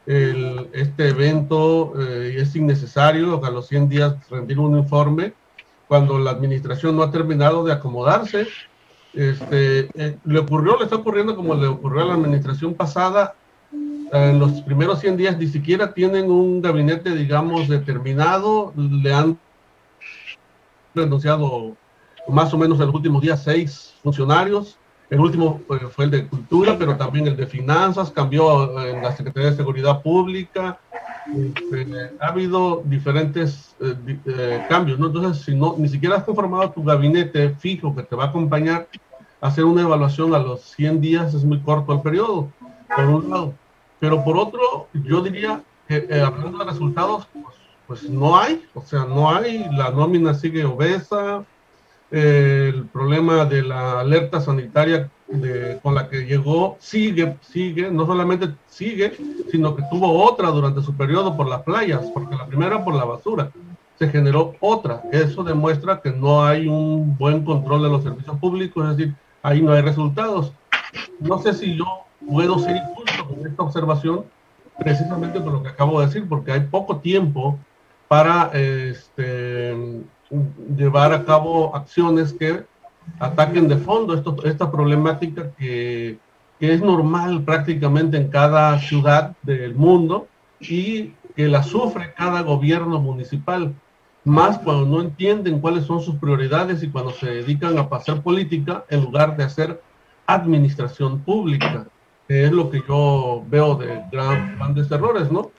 [0.07, 5.33] el, este evento eh, y es innecesario a los 100 días rendir un informe
[5.89, 8.47] cuando la administración no ha terminado de acomodarse.
[9.15, 13.35] Este, eh, le ocurrió, le está ocurriendo como le ocurrió a la administración pasada,
[14.13, 18.73] en los primeros 100 días ni siquiera tienen un gabinete, digamos, determinado.
[18.77, 19.39] Le han
[20.95, 21.77] renunciado
[22.29, 24.79] más o menos en los últimos días seis funcionarios.
[25.09, 29.15] El último pues, fue el de Cultura, pero también el de Finanzas, cambió en la
[29.17, 30.79] Secretaría de Seguridad Pública.
[31.35, 33.95] Este, ha habido diferentes eh,
[34.27, 34.99] eh, cambios.
[34.99, 38.89] Entonces, si no, ni siquiera has conformado tu gabinete fijo que te va a acompañar,
[39.41, 42.49] hacer una evaluación a los 100 días es muy corto el periodo,
[42.95, 43.55] por un lado.
[43.99, 48.83] Pero por otro, yo diría que eh, hablando de resultados, pues, pues, no hay, o
[48.83, 51.45] sea, no hay, la nómina sigue obesa,
[52.11, 55.11] el problema de la alerta sanitaria
[55.83, 59.17] con la que llegó sigue, sigue, no solamente sigue,
[59.51, 63.05] sino que tuvo otra durante su periodo por las playas, porque la primera por la
[63.05, 63.51] basura,
[63.99, 65.03] se generó otra.
[65.11, 69.63] Eso demuestra que no hay un buen control de los servicios públicos, es decir, ahí
[69.63, 70.53] no hay resultados.
[71.19, 74.25] No sé si yo puedo ser injusto con esta observación
[74.79, 77.59] precisamente por lo que acabo de decir, porque hay poco tiempo
[78.09, 80.03] para este,
[80.77, 82.65] llevar a cabo acciones que
[83.19, 84.15] ataquen de fondo
[84.45, 86.19] esta problemática que
[86.59, 90.27] que es normal prácticamente en cada ciudad del mundo
[90.61, 93.75] y que la sufre cada gobierno municipal,
[94.25, 98.85] más cuando no entienden cuáles son sus prioridades y cuando se dedican a hacer política
[98.89, 99.83] en lugar de hacer
[100.27, 101.87] administración pública,
[102.29, 105.51] que es lo que yo veo de grandes errores, ¿no?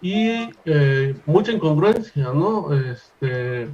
[0.00, 2.72] Y eh, mucha incongruencia, ¿no?
[2.74, 3.68] Este,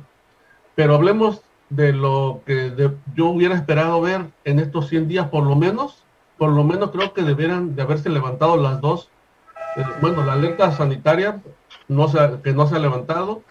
[0.74, 2.72] pero hablemos de lo que
[3.14, 6.04] yo hubiera esperado ver en estos 100 días, por lo menos,
[6.36, 9.08] por lo menos creo que debieran de haberse levantado las dos.
[9.76, 11.40] Eh, bueno, la alerta sanitaria
[11.88, 13.42] no se, que no se ha levantado,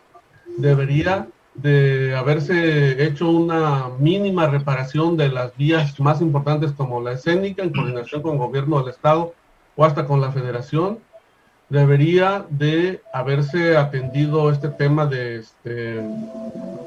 [0.58, 7.64] debería de haberse hecho una mínima reparación de las vías más importantes como la escénica
[7.64, 9.34] en coordinación con el gobierno del estado
[9.76, 10.99] o hasta con la federación
[11.72, 16.02] debería de haberse atendido este tema de este,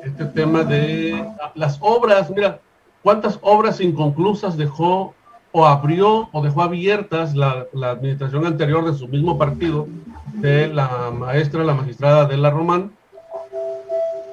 [0.05, 2.31] este tema de las obras.
[2.31, 2.61] Mira,
[3.03, 5.15] cuántas obras inconclusas dejó
[5.53, 9.87] o abrió o dejó abiertas la, la administración anterior de su mismo partido,
[10.35, 12.93] de la maestra, la magistrada de la Román,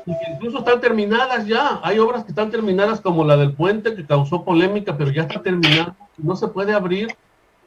[0.06, 1.80] incluso están terminadas ya.
[1.84, 5.42] Hay obras que están terminadas como la del puente que causó polémica, pero ya está
[5.42, 5.96] terminada.
[6.18, 7.16] No se puede abrir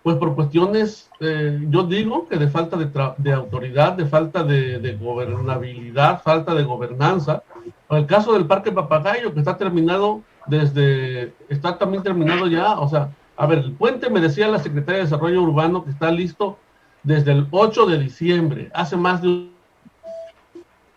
[0.04, 4.98] pues por cuestiones, eh, yo digo que de falta de, de autoridad, de falta de,
[5.00, 7.42] gobernabilidad, falta de gobernanza.
[7.88, 13.14] el caso del Parque Papagayo, que está terminado desde, está también terminado ya, o sea,
[13.34, 16.58] a ver, el puente me decía la Secretaría de Desarrollo Urbano que está listo
[17.02, 19.48] desde el 8 de diciembre, hace más de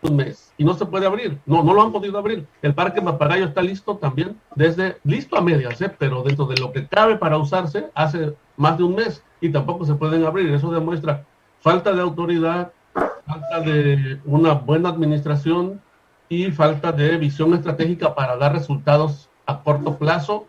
[0.02, 2.44] un mes, y no se puede abrir, no, no lo han podido abrir.
[2.60, 5.90] El Parque Papagayo está listo también, desde, listo a medias, ¿eh?
[5.96, 9.86] pero dentro de lo que cabe para usarse, hace más de un mes y tampoco
[9.86, 10.52] se pueden abrir.
[10.52, 11.24] Eso demuestra
[11.60, 15.80] falta de autoridad, falta de una buena administración
[16.28, 20.46] y falta de visión estratégica para dar resultados a corto plazo.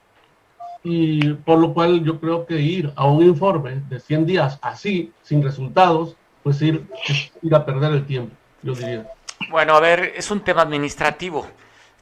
[0.83, 5.11] Y por lo cual yo creo que ir a un informe de 100 días así,
[5.21, 6.87] sin resultados, pues ir,
[7.43, 8.33] ir a perder el tiempo,
[8.63, 9.05] yo diría.
[9.47, 11.47] Bueno, a ver, es un tema administrativo.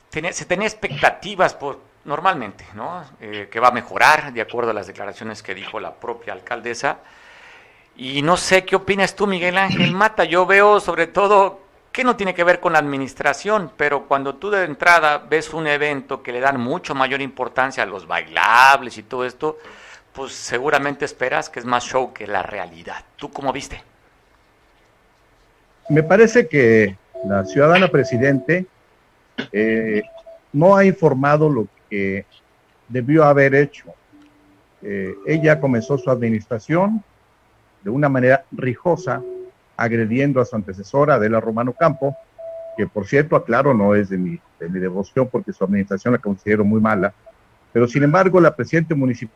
[0.09, 3.03] Se tenía expectativas por normalmente, ¿no?
[3.19, 6.99] Eh, que va a mejorar, de acuerdo a las declaraciones que dijo la propia alcaldesa.
[7.95, 10.23] Y no sé qué opinas tú, Miguel Ángel Mata.
[10.23, 11.61] Yo veo sobre todo
[11.91, 15.67] que no tiene que ver con la administración, pero cuando tú de entrada ves un
[15.67, 19.57] evento que le dan mucho mayor importancia a los bailables y todo esto,
[20.13, 23.03] pues seguramente esperas que es más show que la realidad.
[23.15, 23.83] ¿Tú cómo viste?
[25.89, 28.65] Me parece que la ciudadana presidente
[29.51, 30.01] eh,
[30.53, 32.25] no ha informado lo que
[32.87, 33.93] debió haber hecho.
[34.81, 37.03] Eh, ella comenzó su administración
[37.83, 39.21] de una manera rijosa,
[39.75, 42.15] agrediendo a su antecesora, Adela Romano Campo,
[42.75, 46.19] que por cierto, aclaro, no es de mi, de mi devoción porque su administración la
[46.19, 47.13] considero muy mala,
[47.73, 49.31] pero sin embargo la presidenta municipal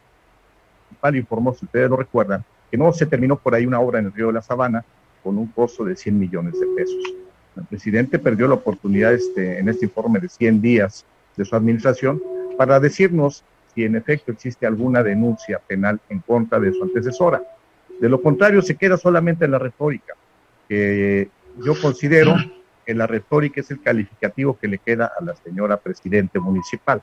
[1.13, 4.13] informó, si ustedes lo recuerdan, que no se terminó por ahí una obra en el
[4.13, 4.85] río de la Sabana
[5.23, 7.15] con un costo de 100 millones de pesos.
[7.55, 12.21] El presidente perdió la oportunidad este, en este informe de 100 días de su administración
[12.57, 13.43] para decirnos
[13.73, 17.41] si en efecto existe alguna denuncia penal en contra de su antecesora.
[17.99, 20.13] De lo contrario, se queda solamente en la retórica,
[20.67, 21.29] que
[21.63, 22.35] yo considero
[22.85, 27.01] que la retórica es el calificativo que le queda a la señora presidente municipal.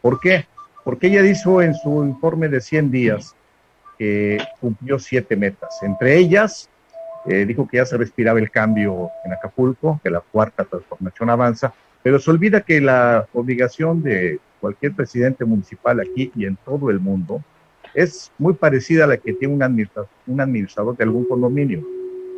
[0.00, 0.46] ¿Por qué?
[0.82, 3.34] Porque ella dijo en su informe de 100 días
[3.98, 5.82] que cumplió siete metas.
[5.82, 6.68] Entre ellas,
[7.26, 11.72] eh, dijo que ya se respiraba el cambio en Acapulco, que la cuarta transformación avanza,
[12.02, 17.00] pero se olvida que la obligación de cualquier presidente municipal aquí y en todo el
[17.00, 17.42] mundo
[17.94, 21.82] es muy parecida a la que tiene un administrador, un administrador de algún condominio.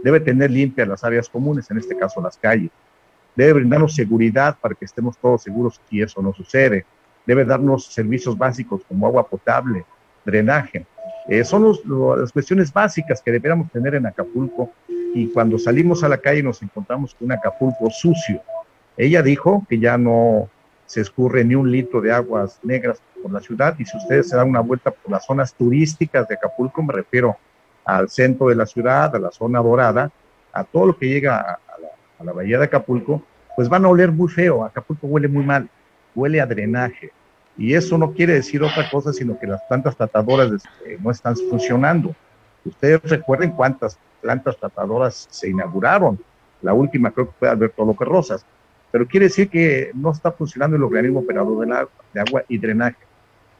[0.05, 2.70] Debe tener limpias las áreas comunes, en este caso las calles.
[3.34, 6.84] Debe brindarnos seguridad para que estemos todos seguros y eso no sucede.
[7.26, 9.84] Debe darnos servicios básicos como agua potable,
[10.24, 10.87] drenaje.
[11.29, 11.77] Eh, son
[12.20, 16.62] las cuestiones básicas que deberíamos tener en Acapulco y cuando salimos a la calle nos
[16.62, 18.41] encontramos con Acapulco sucio,
[18.97, 20.49] ella dijo que ya no
[20.87, 24.37] se escurre ni un litro de aguas negras por la ciudad y si ustedes se
[24.37, 27.37] dan una vuelta por las zonas turísticas de Acapulco, me refiero
[27.85, 30.11] al centro de la ciudad, a la zona dorada,
[30.53, 33.22] a todo lo que llega a, la, bahía de Acapulco,
[33.55, 34.64] pues van a oler muy feo.
[34.64, 35.68] Acapulco huele muy mal,
[36.14, 37.12] huele a drenaje.
[37.59, 41.36] Y eso no quiere decir otra cosa, sino que las plantas tratadoras este, no están
[41.36, 42.14] funcionando.
[42.64, 46.18] Ustedes recuerden cuántas plantas tratadoras se inauguraron.
[46.62, 48.46] La última creo que fue Alberto López Rosas
[48.96, 52.96] pero quiere decir que no está funcionando el organismo operador de agua y drenaje.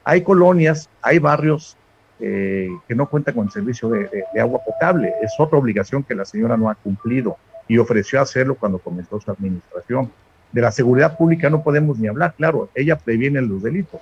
[0.03, 1.77] Hay colonias, hay barrios
[2.21, 5.13] eh, que no cuentan con el servicio de, agua potable.
[5.21, 7.37] Es otra obligación que la señora no ha cumplido
[7.69, 10.11] y ofreció hacerlo cuando comenzó su administración.
[10.53, 14.01] De la seguridad pública no podemos ni hablar, claro, ella previene los delitos,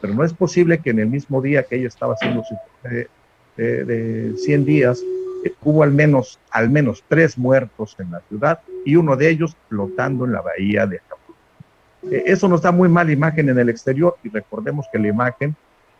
[0.00, 2.54] pero no es posible que en el mismo día que ella estaba haciendo su
[3.56, 5.02] de 100 días,
[5.44, 9.56] eh, hubo al menos, al menos tres muertos en la ciudad y uno de ellos
[9.68, 11.40] flotando en la bahía de Acapulco.
[12.10, 15.56] Eh, eso nos da muy mala imagen en el exterior y recordemos que la imagen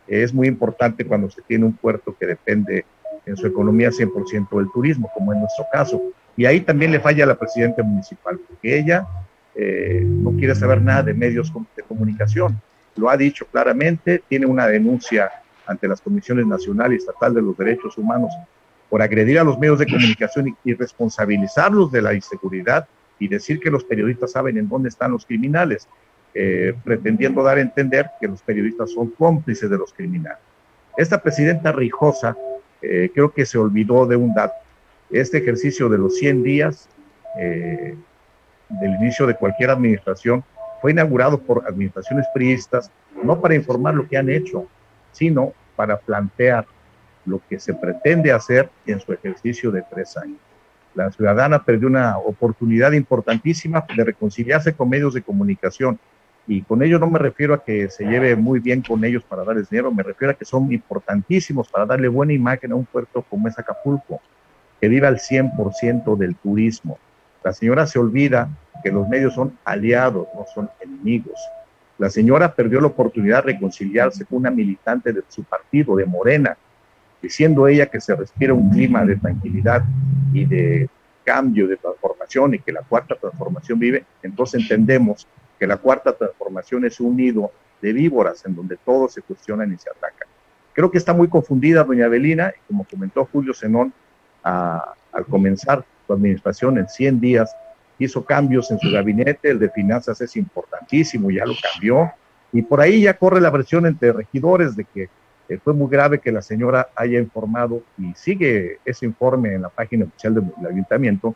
[0.07, 2.85] es muy importante cuando se tiene un puerto que depende
[3.25, 6.01] en su economía 100% del turismo, como en nuestro caso.
[6.37, 9.07] Y ahí también le falla a la presidenta municipal, porque ella
[9.59, 12.61] eh, no quiere saber nada de medios de comunicación.
[12.97, 15.31] Lo ha dicho claramente, tiene una denuncia
[15.67, 18.31] ante las comisiones nacional y estatal de los derechos humanos
[18.91, 22.87] por agredir a los medios de comunicación y, responsabilizarlos de la inseguridad
[23.19, 25.89] y decir que los periodistas saben en dónde están los criminales,
[26.35, 30.39] eh, pretendiendo dar a entender que los periodistas son cómplices de los criminales.
[30.97, 32.37] Esta presidenta Rijosa
[32.83, 34.55] eh, creo que se olvidó de un dato.
[35.11, 36.89] Este ejercicio de los 100 días
[38.69, 40.45] del inicio de cualquier administración
[40.81, 42.91] fue inaugurado por administraciones priistas,
[43.23, 44.67] no para informar lo que han hecho,
[45.13, 46.67] sino para plantear
[47.25, 50.39] lo que se pretende hacer en su ejercicio de tres años.
[50.95, 55.99] La ciudadana perdió una oportunidad importantísima de reconciliarse con medios de comunicación.
[56.47, 59.45] Y con ello no me refiero a que se lleve muy bien con ellos para
[59.45, 63.23] darles dinero, me refiero a que son importantísimos para darle buena imagen a un puerto
[63.29, 64.21] como es Acapulco,
[64.81, 66.99] que vive al 100% del turismo.
[67.47, 68.49] La señora se olvida
[68.83, 71.39] que los medios son aliados, no son enemigos.
[71.97, 76.59] La señora perdió la oportunidad de reconciliarse con una militante de su partido, de Morena,
[77.23, 79.85] diciendo ella que se respira un clima de tranquilidad
[80.33, 80.89] y de
[81.23, 86.85] cambio, de transformación y que la cuarta transformación vive, entonces entendemos que la cuarta transformación
[86.85, 90.27] es un nido de víboras en donde todos se cuestionan y se atacan.
[90.73, 93.93] Creo que está muy confundida doña Avelina y como comentó Julio Zenón
[94.43, 97.55] al comenzar su administración en 100 días,
[97.99, 102.13] hizo cambios en su gabinete, el de finanzas es importantísimo, ya lo cambió,
[102.53, 105.09] y por ahí ya corre la versión entre regidores de que
[105.49, 109.69] eh, fue muy grave que la señora haya informado, y sigue ese informe en la
[109.69, 111.35] página oficial del ayuntamiento,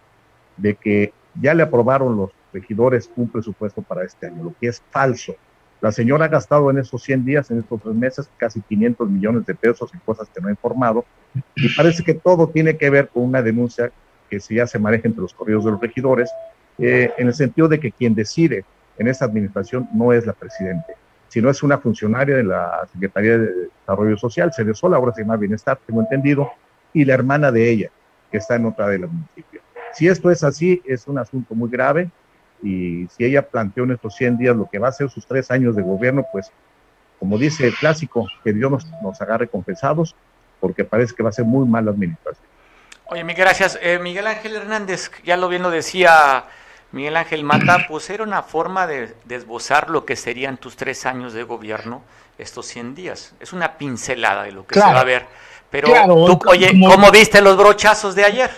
[0.56, 4.82] de que ya le aprobaron los regidores un presupuesto para este año, lo que es
[4.90, 5.34] falso.
[5.80, 9.46] La señora ha gastado en esos 100 días, en estos tres meses, casi 500 millones
[9.46, 11.04] de pesos en cosas que no ha informado,
[11.54, 13.90] y parece que todo tiene que ver con una denuncia
[14.30, 16.30] que si ya se maneja entre los correos de los regidores,
[16.78, 18.64] eh, en el sentido de que quien decide
[18.96, 20.94] en esta administración no es la presidente,
[21.28, 25.36] sino es una funcionaria de la Secretaría de Desarrollo Social, se sola, ahora se llama
[25.36, 26.50] Bienestar, tengo entendido,
[26.92, 27.90] y la hermana de ella,
[28.30, 29.62] que está en otra de los municipios.
[29.92, 32.10] Si esto es así, es un asunto muy grave,
[32.62, 35.50] y si ella planteó en estos 100 días lo que va a ser sus tres
[35.50, 36.50] años de gobierno, pues,
[37.18, 40.14] como dice el clásico, que Dios nos, agarre confesados,
[40.58, 42.46] porque parece que va a ser muy mala administración.
[43.10, 43.76] Oye, Miguel, gracias.
[43.82, 46.44] Eh, Miguel Ángel Hernández, ya lo bien lo decía
[46.92, 51.32] Miguel Ángel Mata, pues era una forma de, desbozar lo que serían tus tres años
[51.32, 52.04] de gobierno,
[52.38, 53.34] estos 100 días.
[53.40, 55.26] Es una pincelada de lo que se va a ver.
[55.70, 55.88] Pero
[56.26, 58.50] tú, oye, ¿cómo viste los brochazos de ayer?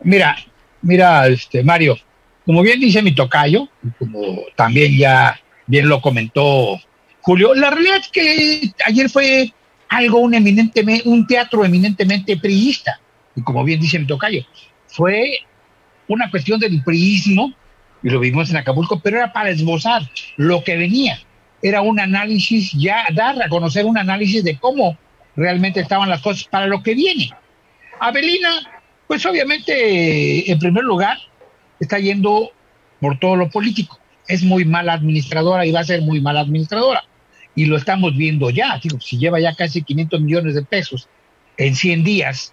[0.00, 0.36] Mira,
[0.82, 1.96] mira, este Mario,
[2.44, 6.78] como bien dice mi tocayo, como también ya bien lo comentó
[7.20, 9.52] Julio, la realidad es que ayer fue
[9.88, 13.00] algo un, eminentemente, un teatro eminentemente priista.
[13.34, 14.44] Y como bien dice mi tocayo,
[14.86, 15.38] fue
[16.08, 17.52] una cuestión del priismo,
[18.02, 20.02] y lo vimos en Acapulco, pero era para esbozar
[20.36, 21.18] lo que venía.
[21.62, 24.96] Era un análisis, ya dar a conocer un análisis de cómo
[25.34, 27.30] realmente estaban las cosas para lo que viene.
[27.98, 28.50] Avelina,
[29.06, 31.18] pues obviamente, en primer lugar,
[31.80, 32.50] está yendo
[33.00, 33.98] por todo lo político.
[34.28, 37.04] Es muy mala administradora y va a ser muy mala administradora
[37.56, 38.80] y lo estamos viendo ya.
[39.00, 41.08] si lleva ya casi 500 millones de pesos
[41.56, 42.52] en 100 días,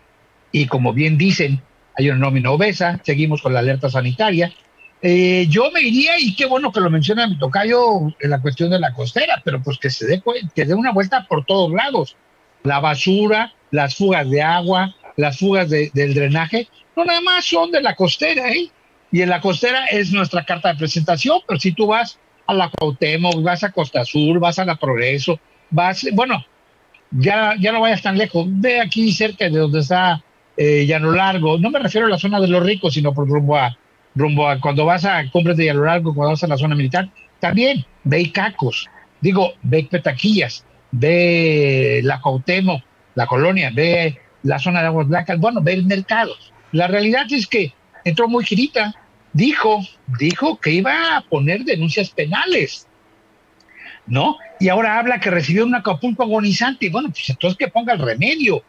[0.52, 1.62] y como bien dicen,
[1.96, 4.52] hay una nómina obesa, seguimos con la alerta sanitaria.
[5.02, 8.70] Eh, yo me iría, y qué bueno que lo menciona mi tocayo en la cuestión
[8.70, 10.24] de la costera, pero pues que se dé,
[10.56, 12.16] que dé una vuelta por todos lados.
[12.64, 17.82] La basura, las fugas de agua, las fugas del drenaje, no nada más son de
[17.82, 18.72] la costera, ¿eh?
[19.12, 22.70] Y en la costera es nuestra carta de presentación, pero si tú vas a la
[22.70, 25.40] Cuauhtémoc, vas a Costa Azul, vas a la Progreso,
[25.70, 26.46] vas, bueno,
[27.12, 30.24] ya, ya no vayas tan lejos, ve aquí cerca de donde está
[30.58, 33.58] eh, Llano Largo, no me refiero a la zona de los ricos, sino por rumbo
[33.58, 33.78] a,
[34.16, 37.10] rumbo a cuando vas a compras de Llano Largo, cuando vas a la zona militar,
[37.40, 38.90] también ve Icacos,
[39.22, 42.82] digo, ve Petaquillas, ve la Cuauhtémoc,
[43.16, 46.52] la colonia, ve la zona de aguas blancas, bueno, ve mercados.
[46.72, 47.74] La realidad es que
[48.04, 48.94] entró muy girita,
[49.34, 49.82] dijo,
[50.20, 52.88] dijo que iba a poner denuncias penales,
[54.06, 54.38] ¿no?
[54.60, 56.90] Y ahora habla que recibió un Acapulco agonizante.
[56.90, 58.64] Bueno, pues entonces que ponga el remedio.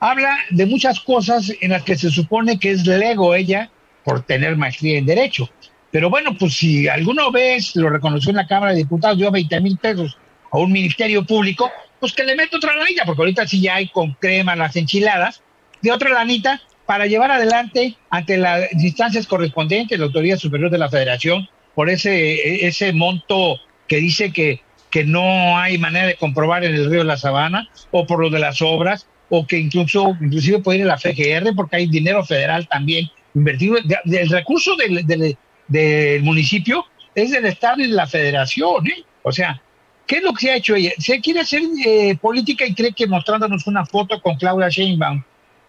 [0.00, 3.70] Habla de muchas cosas en las que se supone que es lego ella
[4.04, 5.48] por tener maestría en Derecho.
[5.90, 9.60] Pero bueno, pues si alguna vez lo reconoció en la Cámara de Diputados, dio 20
[9.60, 10.18] mil pesos
[10.50, 13.88] a un ministerio público, pues que le mete otra lanita, porque ahorita sí ya hay
[13.88, 15.42] con crema las enchiladas,
[15.80, 20.88] de otra lanita para llevar adelante ante las instancias correspondientes, la Autoridad Superior de la
[20.88, 26.74] Federación, por ese, ese monto que dice que, que no hay manera de comprobar en
[26.74, 30.60] el río de la Sabana, o por lo de las obras, o que incluso inclusive
[30.60, 33.76] puede ir a la FGR, porque hay dinero federal también invertido.
[34.06, 35.36] El recurso del, del,
[35.66, 39.04] del municipio es del Estado y de la Federación, ¿eh?
[39.24, 39.60] O sea,
[40.06, 40.92] ¿qué es lo que se ha hecho ella?
[40.96, 45.22] Se quiere hacer eh, política y cree que mostrándonos una foto con Claudia Sheinbaum,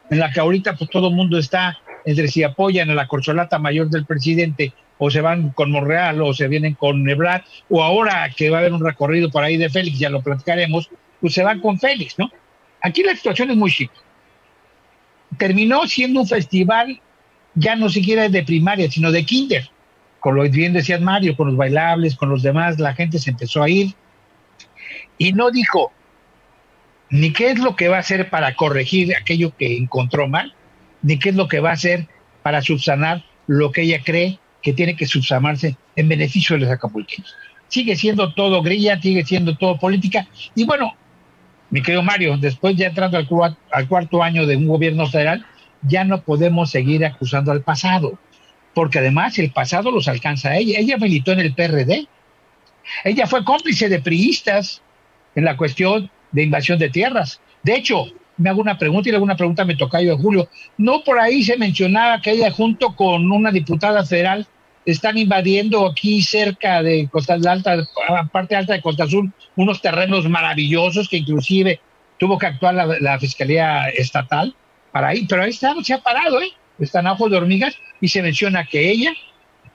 [0.10, 3.60] en la que ahorita pues todo el mundo está entre si apoyan a la corcholata
[3.60, 8.30] mayor del presidente o se van con Monreal o se vienen con Ebrard o ahora
[8.36, 10.90] que va a haber un recorrido por ahí de Félix, ya lo platicaremos,
[11.22, 12.30] pues se van con Félix, ¿no?
[12.82, 13.94] Aquí la situación es muy chica.
[15.38, 17.00] Terminó siendo un festival
[17.56, 19.70] ya no siquiera de primaria, sino de kinder
[20.20, 23.64] con lo bien decía Mario, con los bailables, con los demás, la gente se empezó
[23.64, 23.94] a ir
[25.18, 25.92] y no dijo
[27.10, 30.54] ni qué es lo que va a hacer para corregir aquello que encontró mal,
[31.02, 32.08] ni qué es lo que va a hacer
[32.44, 37.34] para subsanar lo que ella cree que tiene que subsanarse en beneficio de los acapulqueños.
[37.68, 40.28] Sigue siendo todo grilla, sigue siendo todo política.
[40.56, 40.94] Y bueno,
[41.70, 43.28] mi querido Mario, después ya entrando al,
[43.72, 45.46] al cuarto año de un gobierno federal,
[45.84, 48.20] ya no podemos seguir acusando al pasado
[48.74, 50.80] porque además el pasado los alcanza a ella.
[50.80, 52.08] Ella militó en el PRD.
[53.04, 54.82] Ella fue cómplice de priistas
[55.36, 57.42] en la cuestión de invasión de tierras.
[57.64, 58.06] De hecho,
[58.38, 60.50] me hago una pregunta y le una pregunta me toca yo de Julio.
[60.78, 64.48] No por ahí se mencionaba que ella junto con una diputada federal
[64.86, 67.78] están invadiendo aquí cerca de Costa Alta,
[68.32, 71.80] parte alta de Costa Azul, unos terrenos maravillosos que inclusive
[72.18, 74.56] tuvo que actuar la, la Fiscalía Estatal
[74.92, 76.52] para ahí, pero ahí está, se ha parado, ¿eh?
[76.80, 79.14] están a ojos de hormigas y se menciona que ella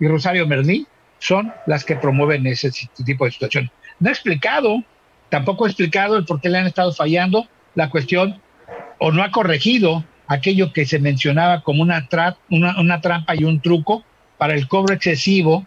[0.01, 0.87] y Rosario Merlín
[1.19, 2.71] son las que promueven ese
[3.05, 3.71] tipo de situación.
[4.01, 4.83] No ha explicado,
[5.29, 8.41] tampoco ha explicado el por qué le han estado fallando la cuestión
[8.99, 12.09] o no ha corregido aquello que se mencionaba como una,
[12.49, 14.05] una, trampa y un truco
[14.39, 15.67] para el cobro excesivo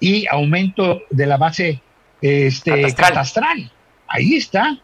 [0.00, 1.80] y aumento de la base
[2.20, 3.70] este, catastral.
[4.08, 4.78] Ahí está.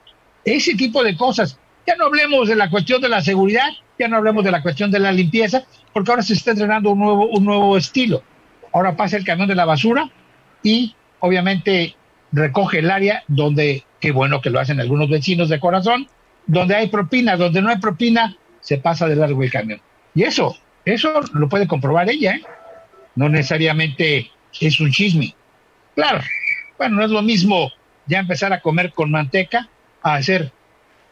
[0.45, 1.59] Ese tipo de cosas.
[1.87, 4.91] Ya no hablemos de la cuestión de la seguridad, ya no hablemos de la cuestión
[4.91, 8.23] de la limpieza, porque ahora se está entrenando un nuevo, un nuevo estilo.
[8.73, 10.11] Ahora pasa el camión de la basura
[10.63, 11.95] y obviamente
[12.31, 16.09] recoge el área donde, qué bueno que lo hacen algunos vecinos de corazón,
[16.46, 19.80] donde hay propina, donde no hay propina, se pasa de largo el camión.
[20.12, 22.42] Y eso, eso lo puede comprobar ella, ¿eh?
[23.14, 24.30] no necesariamente
[24.61, 25.34] es un chisme.
[25.94, 26.20] Claro,
[26.76, 27.70] bueno, no es lo mismo
[28.07, 29.68] ya empezar a comer con manteca
[30.03, 30.50] a hacer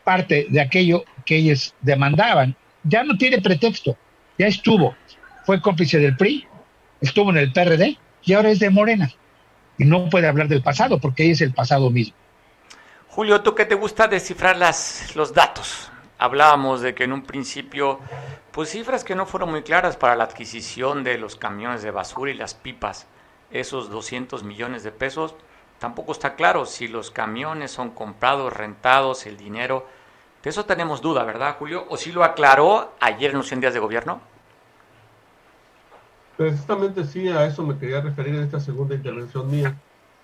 [0.03, 3.97] parte de aquello que ellos demandaban ya no tiene pretexto,
[4.37, 4.97] ya estuvo,
[5.45, 6.45] fue cómplice del PRI,
[7.01, 9.13] estuvo en el PRD y ahora es de Morena.
[9.79, 12.15] Y no puede hablar del pasado porque es el pasado mismo.
[13.11, 15.91] Julio, ¿tú qué te gusta descifrar las, los datos?
[16.17, 17.99] Hablábamos de que en un principio,
[18.53, 22.31] pues cifras que no fueron muy claras para la adquisición de los camiones de basura
[22.31, 23.09] y las pipas,
[23.51, 25.35] esos 200 millones de pesos,
[25.81, 29.87] tampoco está claro si los camiones son comprados, rentados, el dinero
[30.43, 31.85] de eso tenemos duda, ¿verdad, Julio?
[31.91, 34.21] ¿O si lo aclaró ayer en los 100 días de gobierno?
[36.37, 39.77] Precisamente sí, a eso me quería referir en esta segunda intervención mía.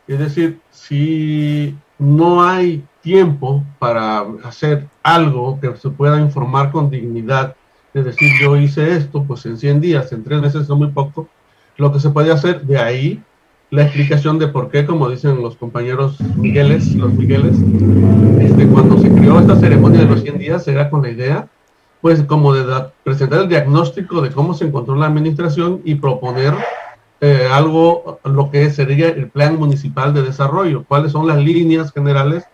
[0.08, 7.56] Es decir, si no hay tiempo para hacer algo que se pueda informar con dignidad,
[7.94, 11.28] es decir, yo hice esto, pues en 100 días, en tres meses son muy poco,
[11.76, 13.22] lo que se puede hacer de ahí
[13.70, 17.56] la explicación de por qué, como dicen los compañeros Migueles, los Migueles,
[18.40, 21.48] este, cuando se creó esta ceremonia de los 100 días era con la idea,
[22.00, 22.64] pues como de
[23.02, 26.54] presentar el diagnóstico de cómo se encontró la administración y proponer
[27.20, 32.44] eh, algo, lo que sería el plan municipal de desarrollo, cuáles son las líneas generales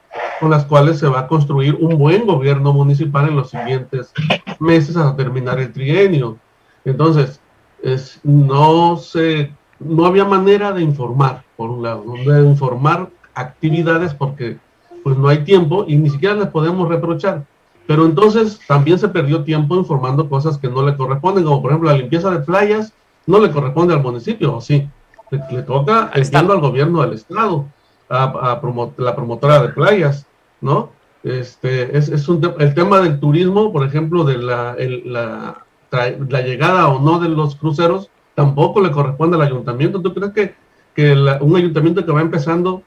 [0.40, 4.12] con las cuales se va a construir un buen gobierno municipal en los siguientes
[4.58, 6.36] meses hasta terminar el trienio.
[6.84, 7.40] Entonces,
[7.82, 9.52] es, no se
[9.84, 14.58] no había manera de informar, por un lado, de informar actividades porque
[15.02, 17.44] pues no hay tiempo y ni siquiera les podemos reprochar.
[17.86, 21.90] Pero entonces también se perdió tiempo informando cosas que no le corresponden, como por ejemplo
[21.90, 22.92] la limpieza de playas,
[23.27, 24.89] no le corresponde al municipio, sí,
[25.31, 27.66] le, toca al gobierno del estado,
[28.09, 28.61] a,
[28.99, 30.27] la promotora de playas,
[30.61, 30.91] ¿no?
[31.25, 36.89] Este, es, es un el tema del turismo, por ejemplo, de la, la, la llegada
[36.89, 40.03] o no de los cruceros, tampoco le corresponde al ayuntamiento.
[40.03, 40.55] ¿Tú crees que,
[40.95, 42.83] que un ayuntamiento que va empezando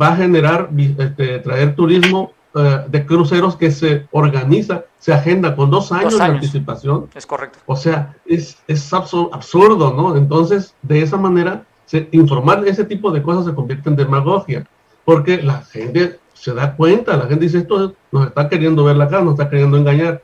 [0.00, 5.70] va a generar, este, traer turismo eh, de cruceros que se organiza, se agenda con
[5.70, 7.08] dos años, de anticipación?
[7.14, 7.58] Es correcto.
[7.66, 10.16] O sea, es, es absurdo, ¿no?
[10.16, 14.66] Entonces, de esa manera, se, informar ese tipo de cosas se convierte en demagogia,
[15.04, 19.08] porque la gente se da cuenta, la gente dice, esto nos está queriendo ver la
[19.08, 20.22] cara, nos está queriendo engañar.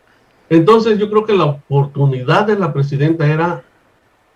[0.48, 3.62] Entonces yo creo que la oportunidad de la presidenta era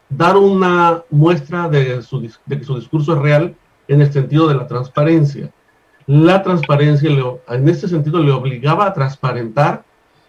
[0.09, 3.57] dar una muestra de, su, de que su discurso es real
[3.89, 5.51] en el sentido de la transparencia.
[6.07, 7.11] La transparencia
[7.49, 9.85] en este sentido le obligaba a transparentar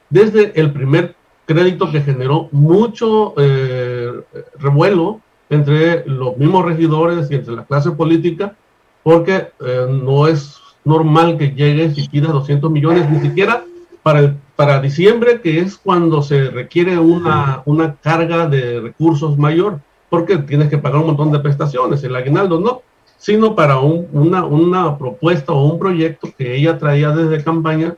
[0.09, 1.15] desde el primer
[1.45, 4.11] crédito que generó mucho eh,
[4.59, 8.55] revuelo entre los mismos regidores y entre la clase política,
[9.03, 13.63] porque eh, no es normal que llegue si pidas 200 millones, ni siquiera
[14.01, 20.37] para, para diciembre, que es cuando se requiere una, una carga de recursos mayor, porque
[20.37, 22.81] tienes que pagar un montón de prestaciones, el aguinaldo no,
[23.21, 27.95] sino para una, una propuesta o un proyecto que ella traía desde campaña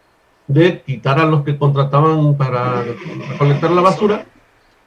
[0.47, 2.83] de quitar a los que contrataban para
[3.31, 4.25] recolectar la basura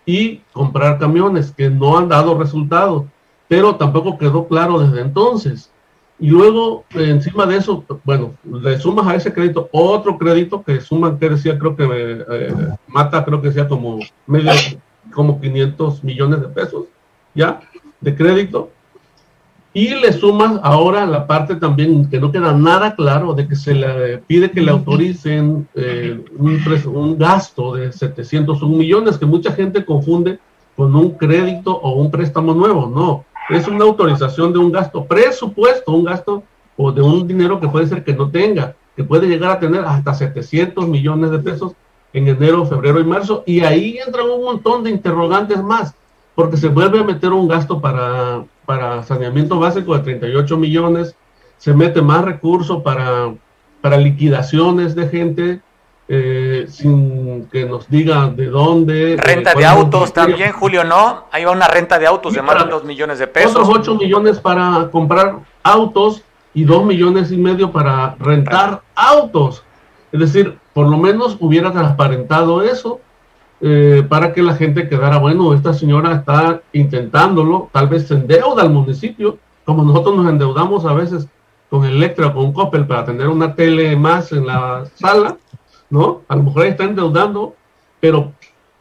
[0.04, 3.04] y comprar camiones que no han dado resultados,
[3.48, 5.70] pero tampoco quedó claro desde entonces.
[6.18, 11.18] Y luego, encima de eso, bueno, le sumas a ese crédito otro crédito que suma,
[11.18, 11.86] que decía, creo que
[12.30, 12.54] eh,
[12.88, 14.52] mata, creo que sea como medio,
[15.14, 16.84] como 500 millones de pesos,
[17.34, 17.60] ¿ya?
[18.02, 18.70] De crédito.
[19.76, 23.74] Y le sumas ahora la parte también que no queda nada claro de que se
[23.74, 26.58] le pide que le autoricen eh, un,
[26.94, 30.38] un, gasto de 701 millones, que mucha gente confunde
[30.74, 32.86] con un crédito o un préstamo nuevo.
[32.86, 36.42] No, es una autorización de un gasto presupuesto, un gasto
[36.78, 39.84] o de un dinero que puede ser que no tenga, que puede llegar a tener
[39.84, 41.72] hasta 700 millones de pesos
[42.14, 43.42] en enero, febrero y marzo.
[43.44, 45.94] Y ahí entran un montón de interrogantes más,
[46.36, 51.14] porque se vuelve a meter un gasto para para saneamiento básico de 38 millones,
[51.56, 53.32] se mete más recursos para,
[53.80, 55.60] para liquidaciones de gente,
[56.08, 59.16] eh, sin que nos diga de dónde.
[59.16, 61.24] Renta de autos también, Julio, ¿no?
[61.30, 63.56] Ahí va una renta de autos de más de 2 millones de pesos.
[63.56, 66.22] Otros 8 millones para comprar autos
[66.52, 69.62] y 2 millones y medio para rentar autos.
[70.12, 73.00] Es decir, por lo menos hubiera transparentado eso
[73.60, 78.62] eh, para que la gente quedara, bueno, esta señora está intentándolo, tal vez se endeuda
[78.62, 81.26] al municipio, como nosotros nos endeudamos a veces
[81.70, 85.36] con Electra con Coppel para tener una tele más en la sala,
[85.90, 86.22] ¿no?
[86.28, 87.54] A lo mejor está endeudando,
[87.98, 88.32] pero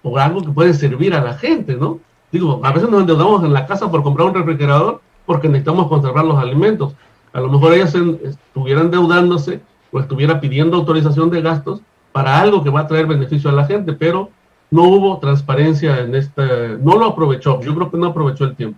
[0.02, 2.00] por algo que puede servir a la gente, ¿no?
[2.32, 6.26] Digo, a veces nos endeudamos en la casa por comprar un refrigerador porque necesitamos conservar
[6.26, 6.96] los alimentos.
[7.34, 9.62] A lo mejor ella estuviera endeudándose
[9.92, 13.66] o estuviera pidiendo autorización de gastos para algo que va a traer beneficio a la
[13.66, 14.30] gente, pero
[14.76, 16.44] no hubo transparencia en este,
[16.82, 18.78] no lo aprovechó, yo creo que no aprovechó el tiempo.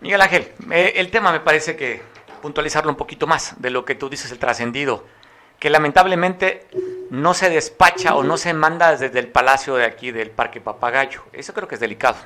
[0.00, 2.00] Miguel Ángel, el tema me parece que
[2.40, 5.04] puntualizarlo un poquito más de lo que tú dices, el trascendido,
[5.58, 6.66] que lamentablemente
[7.10, 11.22] no se despacha o no se manda desde el palacio de aquí del Parque Papagayo.
[11.32, 12.16] Eso creo que es delicado.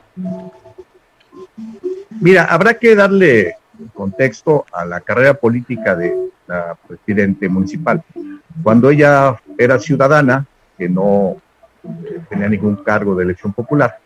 [2.20, 3.56] Mira, habrá que darle
[3.94, 8.02] contexto a la carrera política de la presidente municipal.
[8.62, 11.36] Cuando ella era ciudadana, que no
[12.28, 13.98] tenía ningún cargo de elección popular.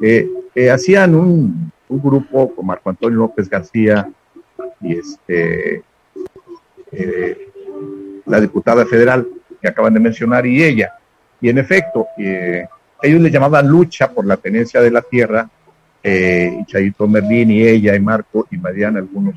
[0.00, 4.10] Eh, eh, hacían un, grupo con Marco Antonio López García
[4.80, 5.82] y este,
[6.90, 7.48] eh,
[8.26, 9.26] la diputada federal
[9.60, 10.94] que acaban de mencionar y ella.
[11.40, 15.48] Y en efecto, ellos le llamaban lucha por la tenencia de la tierra,
[16.02, 19.34] y Chayito Merlín y ella y Marco invadían algunos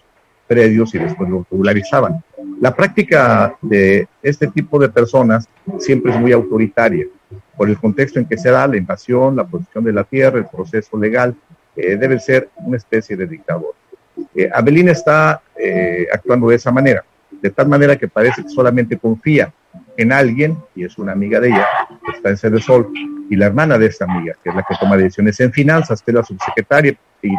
[0.47, 2.23] predios y después lo popularizaban.
[2.61, 5.47] La práctica de este tipo de personas
[5.79, 7.07] siempre es muy autoritaria
[7.59, 10.45] por el contexto en que se da la invasión, la posición de la tierra, el
[10.45, 11.35] proceso legal,
[11.75, 13.75] eh, debe ser una especie de dictador.
[14.33, 18.97] Eh, Abelín está eh, actuando de esa manera, de tal manera que parece que solamente
[18.97, 19.51] confía
[19.97, 21.67] en alguien, y es una amiga de ella,
[22.05, 22.93] que está en Sede Sol,
[23.29, 26.11] y la hermana de esta amiga, que es la que toma decisiones en finanzas, que
[26.11, 27.33] es la subsecretaria, y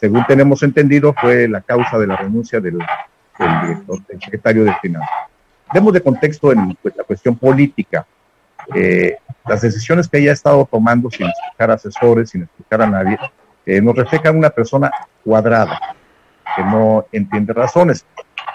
[0.00, 2.76] según tenemos entendido, fue la causa de la renuncia del,
[3.38, 5.08] del secretario de finanzas.
[5.72, 6.52] Demos de contexto
[6.82, 8.06] pues, la cuestión política.
[8.74, 13.18] Eh, las decisiones que ella ha estado tomando sin escuchar asesores, sin escuchar a nadie,
[13.66, 14.90] eh, nos reflejan una persona
[15.24, 15.78] cuadrada,
[16.56, 18.04] que no entiende razones.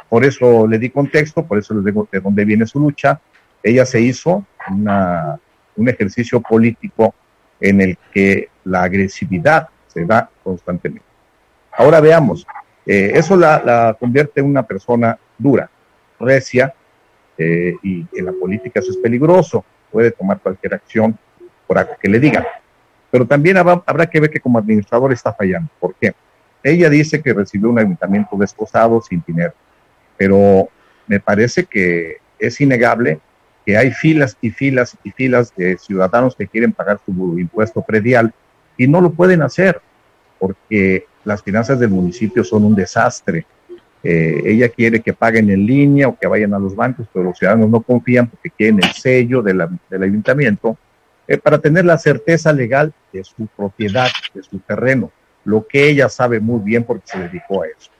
[0.09, 3.19] Por eso le di contexto, por eso les digo de dónde viene su lucha.
[3.61, 7.13] Ella se hizo un ejercicio político
[7.59, 11.05] en el que la agresividad se da constantemente.
[11.73, 12.45] Ahora veamos,
[12.85, 15.69] eh, eso la, convierte en una persona dura,
[16.19, 16.73] recia,
[17.39, 19.63] y en la política eso es peligroso
[19.97, 21.17] puede tomar cualquier acción
[21.65, 22.45] por algo que le digan.
[23.09, 25.71] Pero también habrá, que ver que como administrador está fallando.
[25.79, 26.13] ¿Por qué?
[26.61, 29.53] Ella dice que recibió un ayuntamiento desposado sin dinero,
[30.15, 30.69] pero
[31.07, 33.19] me parece que es innegable
[33.65, 38.31] que hay filas y filas y filas de ciudadanos que quieren pagar su impuesto predial
[38.77, 39.81] y no lo pueden hacer
[40.37, 43.47] porque las finanzas del municipio son un desastre.
[44.03, 47.37] Eh, ella quiere que paguen en línea o que vayan a los bancos, pero los
[47.37, 50.77] ciudadanos no confían porque quieren el sello del ayuntamiento
[51.27, 55.11] eh, para tener la certeza legal de su propiedad, de su terreno,
[55.43, 57.91] lo que ella sabe muy bien porque se dedicó a eso.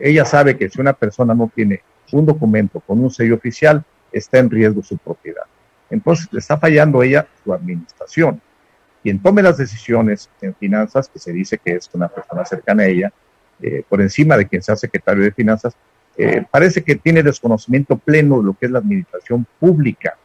[0.00, 1.82] ella sabe que si una persona no tiene
[2.12, 5.42] un documento con un sello oficial, está en riesgo su propiedad.
[5.90, 8.40] Entonces le está fallando ella su administración.
[9.02, 12.86] Quien tome las decisiones en finanzas, que se dice que es una persona cercana a
[12.86, 13.12] ella,
[13.62, 15.74] eh, por encima de quien sea secretario de finanzas,
[16.16, 20.16] eh, parece que tiene desconocimiento pleno de lo que es la administración pública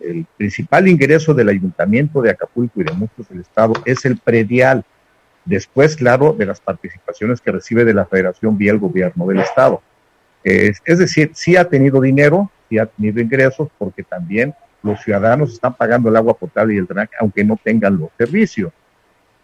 [0.00, 4.84] el principal ingreso del ayuntamiento de Acapulco y de muchos del estado es el predial.
[5.44, 9.82] Después, claro, de las participaciones que recibe de la federación vía el gobierno del estado.
[10.42, 15.74] Es, decir, sí ha tenido dinero, sí ha tenido ingresos, porque también los ciudadanos están
[15.74, 18.72] pagando el agua potable y el drenaje, aunque no tengan los servicios.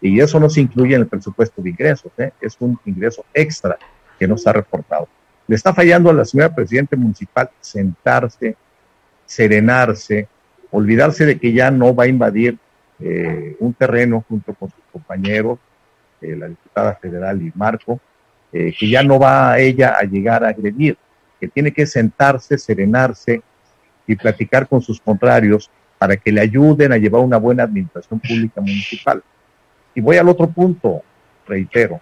[0.01, 2.31] Y eso no se incluye en el presupuesto de ingresos, ¿eh?
[2.39, 3.77] es un ingreso extra
[4.19, 5.07] que no está reportado.
[5.47, 8.55] Le está fallando a la señora presidente municipal sentarse,
[9.25, 10.27] serenarse,
[10.71, 12.57] olvidarse de que ya no va a invadir
[12.99, 15.59] eh, un terreno junto con sus compañeros,
[16.21, 17.99] eh, la diputada federal y Marco,
[18.51, 20.97] eh, que ya no va ella a llegar a agredir,
[21.39, 23.41] que tiene que sentarse, serenarse
[24.05, 28.61] y platicar con sus contrarios para que le ayuden a llevar una buena administración pública
[28.61, 29.23] municipal.
[29.97, 31.01] Y voy al otro punto,
[31.47, 31.99] reitero,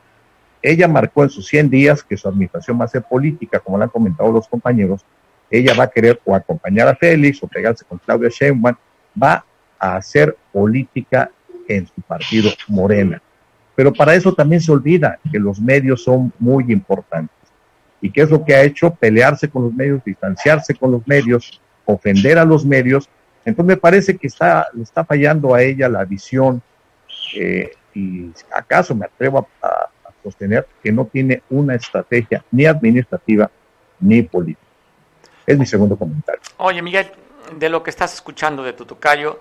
[0.62, 3.86] ella marcó en sus 100 días que su administración va a ser política, como le
[3.86, 5.06] han comentado los compañeros,
[5.50, 8.76] ella va a querer o acompañar a Félix o pegarse con Claudia Sheinbaum,
[9.24, 9.46] va
[9.80, 11.32] a hacer política
[11.70, 13.22] en su partido Morena.
[13.78, 17.38] Pero para eso también se olvida que los medios son muy importantes.
[18.02, 18.94] ¿Y qué es lo que ha hecho?
[18.94, 23.08] Pelearse con los medios, distanciarse con los medios, ofender a los medios.
[23.46, 26.62] Entonces me parece que está, le está fallando a ella la visión
[27.38, 29.90] eh, y acaso me atrevo a
[30.24, 33.50] sostener que no tiene una estrategia ni administrativa
[34.00, 34.62] ni política.
[35.46, 36.42] Es mi segundo comentario.
[36.58, 37.12] Oye, Miguel,
[37.56, 39.40] de lo que estás escuchando de tu tocayo,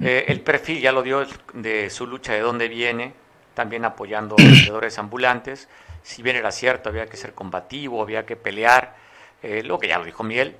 [0.00, 3.14] eh, el perfil ya lo dio de su lucha, de dónde viene,
[3.54, 5.68] también apoyando a vendedores ambulantes.
[6.02, 8.96] Si bien era cierto, había que ser combativo, había que pelear,
[9.42, 10.56] eh, lo que ya lo dijo Miguel.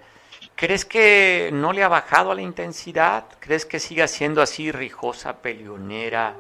[0.55, 3.25] ¿Crees que no le ha bajado a la intensidad?
[3.41, 6.35] ¿Crees que siga siendo así rijosa, peleonera,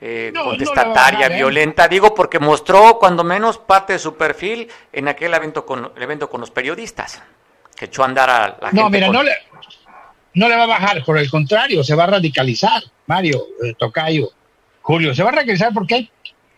[0.00, 1.88] eh, contestataria, violenta?
[1.88, 6.28] Digo, porque mostró cuando menos parte de su perfil en aquel evento con, el evento
[6.30, 7.22] con los periodistas
[7.76, 9.32] que echó a andar a la no, mira, no, le,
[10.34, 14.30] no le va a bajar, por el contrario, se va a radicalizar, Mario, eh, Tocayo,
[14.82, 16.10] Julio, se va a radicalizar porque,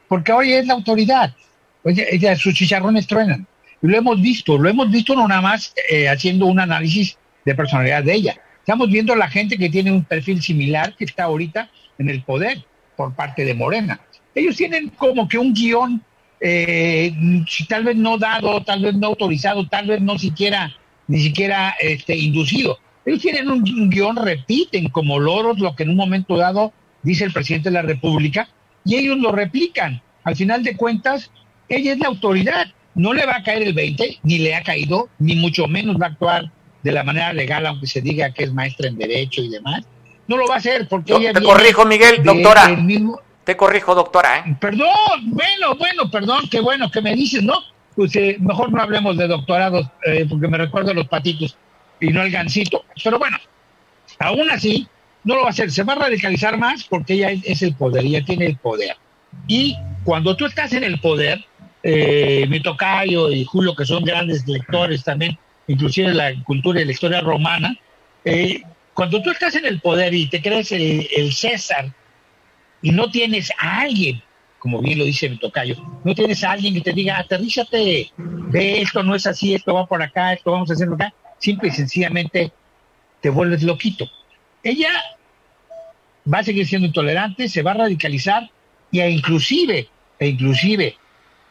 [0.08, 1.34] porque hoy es la autoridad,
[1.82, 3.46] Oye, sus chicharrones truenan.
[3.82, 7.54] Y lo hemos visto, lo hemos visto no nada más eh, haciendo un análisis de
[7.54, 8.36] personalidad de ella.
[8.58, 12.22] Estamos viendo a la gente que tiene un perfil similar que está ahorita en el
[12.22, 12.62] poder
[13.00, 13.98] por parte de Morena.
[14.34, 16.02] Ellos tienen como que un guion,
[16.38, 17.10] eh,
[17.66, 20.70] tal vez no dado, tal vez no autorizado, tal vez no siquiera
[21.08, 22.78] ni siquiera este, inducido.
[23.06, 27.32] Ellos tienen un, guion, repiten como loros lo que en un momento dado dice el
[27.32, 28.50] presidente de la República
[28.84, 30.02] y ellos lo replican.
[30.24, 31.30] Al final de cuentas,
[31.70, 32.66] ella es la autoridad.
[32.94, 36.08] No le va a caer el 20, ni le ha caído, ni mucho menos va
[36.08, 39.48] a actuar de la manera legal, aunque se diga que es maestra en Derecho y
[39.48, 39.86] demás.
[40.30, 41.32] No lo va a hacer porque ella.
[41.32, 42.70] Te corrijo, Miguel, doctora.
[43.42, 44.38] Te corrijo, doctora.
[44.38, 44.56] ¿eh?
[44.60, 44.88] Perdón,
[45.24, 47.54] bueno, bueno, perdón, qué bueno que me dices, ¿no?
[47.96, 51.56] pues eh, mejor no hablemos de doctorados, eh, porque me recuerdo los patitos
[52.00, 52.84] y no el gancito.
[53.02, 53.36] Pero bueno,
[54.18, 54.86] aún así,
[55.24, 58.04] no lo va a hacer, se va a radicalizar más porque ella es, el poder,
[58.04, 58.96] ella tiene el poder.
[59.46, 61.44] Y cuando tú estás en el poder,
[61.82, 66.92] eh, mi tocayo y Julio, que son grandes lectores también, inclusive la cultura y la
[66.92, 67.76] historia romana,
[68.24, 68.62] eh,
[69.00, 71.90] cuando tú estás en el poder y te crees el, César
[72.82, 74.22] y no tienes a alguien
[74.58, 75.74] como bien lo dice mi tocayo,
[76.04, 79.86] no tienes a alguien que te diga, aterrízate, ve esto no es así, esto va
[79.86, 82.52] por acá, esto vamos a hacerlo acá, simple y sencillamente
[83.22, 84.06] te vuelves loquito.
[84.62, 84.90] Ella
[86.30, 88.50] va a seguir siendo intolerante, se va a radicalizar
[88.90, 89.88] y e inclusive,
[90.18, 90.94] e inclusive,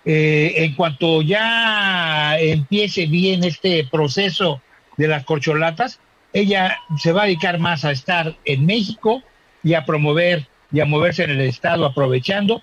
[0.06, 4.62] eh, en cuanto ya empiece bien este proceso
[4.98, 6.00] de las corcholatas,
[6.34, 9.24] ella se va a dedicar más a estar en México
[9.64, 12.62] y a promover y a moverse en el Estado aprovechando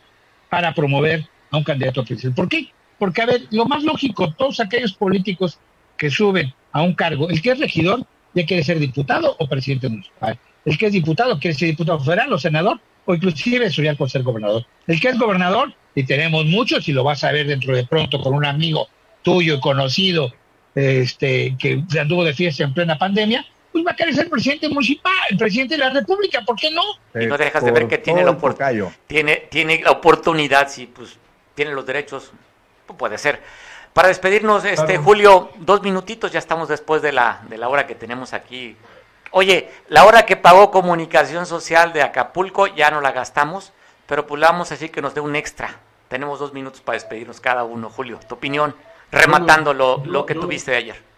[0.49, 2.37] para promover a un candidato a presidente.
[2.37, 2.69] ¿Por qué?
[2.99, 5.59] Porque, a ver, lo más lógico, todos aquellos políticos
[5.97, 9.89] que suben a un cargo, el que es regidor ya quiere ser diputado o presidente
[9.89, 10.39] municipal.
[10.65, 14.23] El que es diputado quiere ser diputado federal o senador o inclusive estudiar por ser
[14.23, 14.67] gobernador.
[14.87, 18.21] El que es gobernador, y tenemos muchos, y lo vas a ver dentro de pronto
[18.21, 18.89] con un amigo
[19.23, 20.33] tuyo y conocido
[20.75, 23.47] este, que anduvo de fiesta en plena pandemia,
[23.77, 26.81] pues va a querer ser presidente municipal, el presidente de la República, ¿por qué no?
[27.15, 28.35] Y no dejas de ver que tiene la,
[29.07, 31.19] tiene, tiene la oportunidad, si pues
[31.55, 32.33] tiene los derechos,
[32.87, 33.43] pues puede ser.
[33.93, 37.95] Para despedirnos, este Julio, dos minutitos, ya estamos después de la, de la hora que
[37.95, 38.79] tenemos aquí.
[39.31, 43.75] Oye, la hora que pagó Comunicación Social de Acapulco ya no la gastamos,
[44.07, 45.81] pero pues vamos a decir que nos dé un extra.
[46.09, 47.91] Tenemos dos minutos para despedirnos cada uno.
[47.91, 48.75] Julio, tu opinión,
[49.13, 51.16] rematando lo, lo que tuviste de ayer.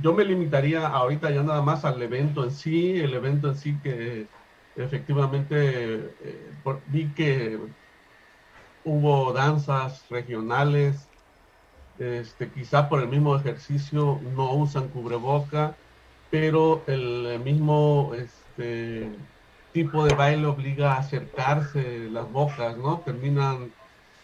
[0.00, 3.80] Yo me limitaría ahorita ya nada más al evento en sí, el evento en sí
[3.80, 4.30] que
[4.76, 6.52] efectivamente eh,
[6.86, 7.58] vi que
[8.82, 11.12] hubo danzas regionales,
[11.98, 15.78] este, quizá por el mismo ejercicio no usan cubreboca,
[16.30, 19.18] pero el mismo este,
[19.72, 23.02] tipo de baile obliga a acercarse las bocas, ¿no?
[23.04, 23.74] Terminan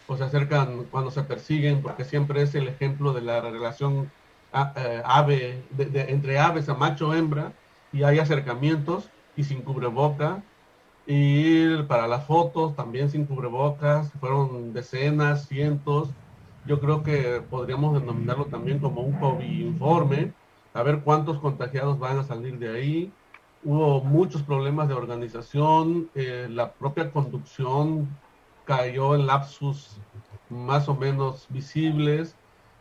[0.07, 4.13] o se acercan cuando se persiguen, porque siempre es el ejemplo de la relación
[4.77, 7.53] eh, ave, entre aves a macho-hembra,
[7.93, 10.43] y hay acercamientos y sin cubreboca.
[11.07, 16.11] Y para las fotos también sin cubrebocas, fueron decenas, cientos,
[16.67, 20.33] yo creo que podríamos denominarlo también como un COVID informe,
[20.73, 23.13] a ver cuántos contagiados van a salir de ahí.
[23.63, 28.09] Hubo muchos problemas de organización, eh, la propia conducción
[28.65, 29.99] cayó en lapsus
[30.49, 32.35] más o menos visibles,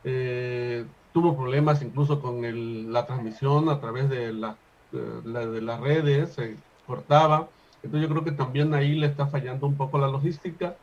[0.05, 4.57] eh, tuvo problemas incluso con el, la transmisión a través de, la,
[4.91, 7.47] de las redes, se cortaba.
[7.83, 10.75] Entonces yo creo que también ahí le está fallando un poco la logística.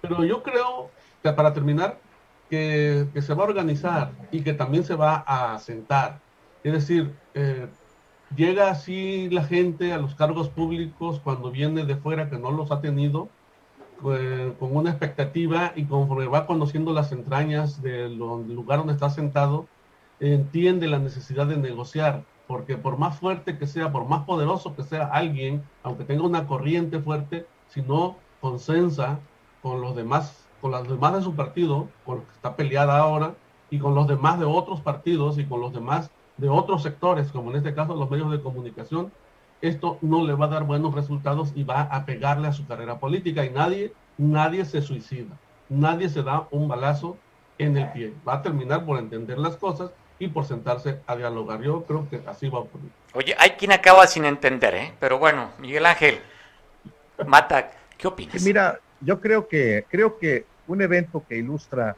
[0.00, 0.90] Pero yo creo,
[1.22, 1.98] que para terminar,
[2.50, 6.20] que, se va a organizar y que también se va a sentar.
[6.62, 7.66] Es decir, eh,
[8.36, 12.70] llega así la gente a los cargos públicos cuando viene de fuera que no los
[12.70, 13.28] ha tenido,
[14.02, 19.66] pues, con una expectativa y conforme va conociendo las entrañas del lugar donde está sentado,
[20.30, 24.82] entiende la necesidad de negociar, porque por más fuerte que sea, por más poderoso que
[24.82, 29.18] sea alguien, aunque tenga una corriente fuerte, si no consensa
[29.62, 33.34] con los demás con las demás de su partido, con los que está peleada ahora,
[33.68, 37.50] y con los demás de otros partidos y con los demás de otros sectores, como
[37.50, 39.10] en este caso los medios de comunicación,
[39.60, 43.00] esto no le va a dar buenos resultados y va a pegarle a su carrera
[43.00, 45.36] política y nadie, nadie se suicida,
[45.68, 47.16] nadie se da un balazo
[47.58, 51.60] en el pie, va a terminar por entender las cosas y por sentarse a dialogar.
[51.62, 52.90] Yo creo que así va a ocurrir.
[53.14, 54.92] Oye, hay quien acaba sin entender, ¿eh?
[55.00, 56.20] Pero bueno, Miguel Ángel,
[57.26, 58.42] Mata, ¿qué opinas?
[58.42, 61.96] Mira, yo creo que, creo que un evento que ilustra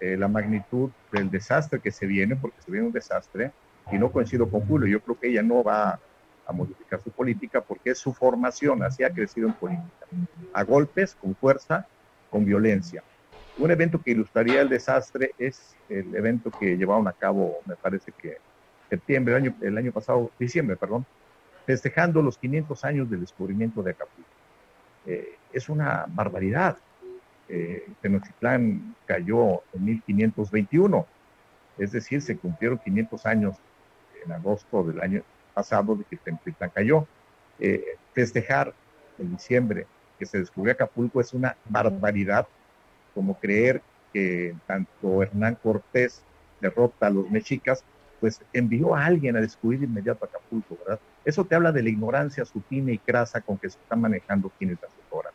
[0.00, 3.52] eh, la magnitud del desastre que se viene, porque se viene un desastre,
[3.90, 5.98] y no coincido con Julio, yo creo que ella no va
[6.46, 10.06] a modificar su política porque es su formación, así ha crecido en política,
[10.52, 11.86] a golpes, con fuerza,
[12.30, 13.02] con violencia.
[13.58, 18.12] Un evento que ilustraría el desastre es el evento que llevaron a cabo, me parece
[18.12, 18.36] que
[18.90, 21.06] septiembre, el año, pasado, diciembre, perdón,
[21.64, 24.30] festejando los 500 años del descubrimiento de Acapulco.
[25.06, 26.76] Eh, es una barbaridad
[27.48, 31.06] eh, Tenochtitlán cayó en 1521,
[31.78, 33.56] es decir, se cumplieron 500 años
[34.24, 35.22] en agosto del año
[35.54, 37.06] pasado de que Tenochtitlán cayó.
[37.58, 38.74] Eh, festejar
[39.18, 39.86] en diciembre
[40.18, 42.46] que se descubrió Acapulco es una barbaridad,
[43.16, 43.80] como creer
[44.12, 46.20] que tanto Hernán Cortés
[46.60, 47.82] derrota a los mexicas,
[48.20, 51.00] pues envió a alguien a descubrir inmediato Acapulco, ¿verdad?
[51.24, 54.76] Eso te habla de la ignorancia supina y crasa con que se está manejando quienes
[54.84, 55.32] asesoran.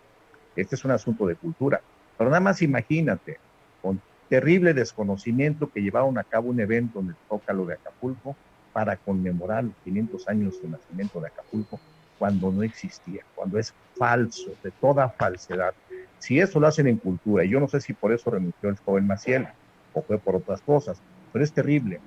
[0.55, 1.81] Este es un asunto de cultura.
[2.17, 3.39] Pero nada más imagínate,
[3.81, 8.35] con terrible desconocimiento que llevaron a cabo un evento en el Zócalo de Acapulco
[8.73, 11.79] para conmemorar los 500 años de nacimiento de Acapulco,
[12.19, 15.73] cuando no existía, cuando es falso, de toda falsedad.
[16.21, 18.77] Si eso lo hacen en cultura, y yo no sé si por eso renunció el
[18.77, 19.47] joven Maciel
[19.91, 21.01] o fue por otras cosas,
[21.33, 21.99] pero es terrible.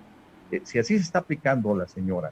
[0.53, 2.31] Eh, si así se está aplicando la señora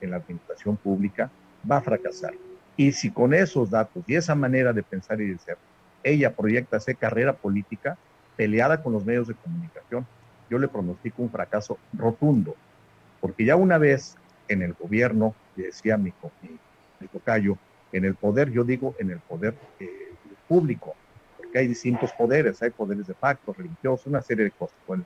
[0.00, 1.30] en la administración pública,
[1.70, 2.34] va a fracasar.
[2.76, 5.56] Y si con esos datos y esa manera de pensar y de ser
[6.02, 7.96] ella proyecta hacer carrera política
[8.36, 10.06] peleada con los medios de comunicación,
[10.48, 12.56] yo le pronostico un fracaso rotundo,
[13.20, 14.16] porque ya una vez
[14.48, 16.12] en el gobierno, decía mi,
[17.00, 17.56] mi, tocayo,
[17.92, 20.12] en el poder, yo digo en el poder eh,
[20.48, 20.96] público,
[21.50, 24.76] porque hay distintos poderes, hay poderes de facto, religiosos, una serie de cosas.
[24.86, 25.04] Bueno,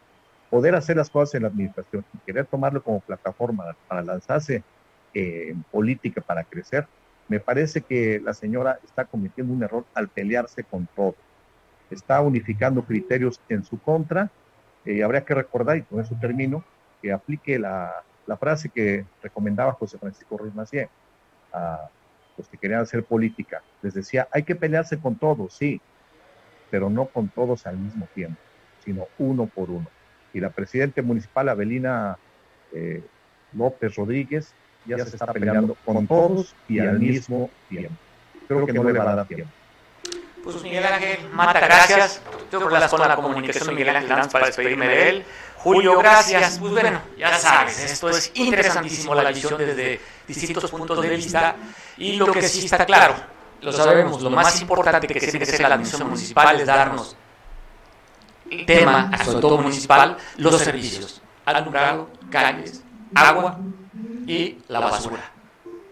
[0.51, 4.63] poder hacer las cosas en la administración y querer tomarlo como plataforma para lanzarse
[5.15, 6.87] eh, en política para crecer,
[7.29, 11.15] me parece que la señora está cometiendo un error al pelearse con todo.
[11.91, 14.31] Está unificando criterios en su contra.
[14.85, 16.63] Eh, habría que recordar, y con eso termino,
[17.01, 18.03] que aplique la,
[18.39, 20.91] frase que recomendaba José Francisco Ruiz Macié
[21.55, 21.89] a
[22.37, 23.63] los que querían hacer política.
[23.81, 25.81] Les decía, hay que pelearse con todos, sí,
[26.75, 28.37] pero no con todos al mismo tiempo,
[28.85, 29.87] sino uno por uno.
[30.33, 32.19] Y la presidenta municipal, Abelina
[32.73, 33.01] eh,
[33.53, 34.53] López Rodríguez,
[34.85, 37.95] ya, se está peleando con todos y al mismo tiempo.
[38.49, 39.53] Creo que no le va a dar tiempo.
[40.43, 42.21] Pues Miguel Ángel Mata, gracias.
[42.51, 45.25] Yo con la comunicación Miguel Ángel Lanz para despedirme de él.
[45.59, 46.59] Julio, gracias.
[46.59, 51.55] Pues bueno, ya sabes, esto es interesantísimo la visión desde distintos puntos de vista
[51.97, 53.15] y lo que sí está claro,
[53.65, 57.17] lo sabemos, lo más importante que tiene que ser la administración municipal es darnos
[58.67, 62.83] tema, sobre todo municipal, los servicios, alumbrado, calles,
[63.15, 63.59] agua
[64.27, 65.31] y la basura.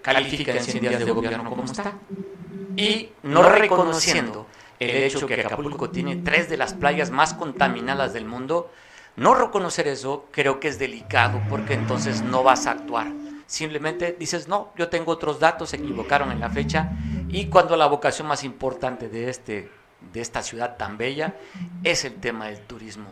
[0.03, 1.93] Califica en 100 días de gobierno como está.
[2.77, 4.47] Y no reconociendo
[4.79, 8.71] el hecho que Acapulco tiene tres de las playas más contaminadas del mundo,
[9.15, 13.13] no reconocer eso creo que es delicado porque entonces no vas a actuar.
[13.47, 16.91] Simplemente dices, no, yo tengo otros datos, se equivocaron en la fecha
[17.33, 19.71] y cuando la vocación más importante de, este,
[20.13, 21.35] de esta ciudad tan bella
[21.83, 23.07] es el tema del turismo.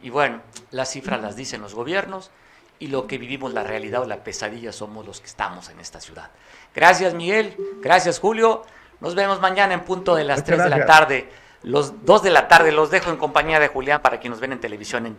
[0.00, 2.30] Y bueno, las cifras las dicen los gobiernos
[2.78, 6.00] y lo que vivimos, la realidad o la pesadilla, somos los que estamos en esta
[6.00, 6.30] ciudad.
[6.72, 8.62] Gracias Miguel, gracias Julio.
[9.00, 11.28] Nos vemos mañana en punto de las 3 de la tarde.
[11.64, 14.52] Los 2 de la tarde los dejo en compañía de Julián para que nos ven
[14.52, 15.16] en televisión en,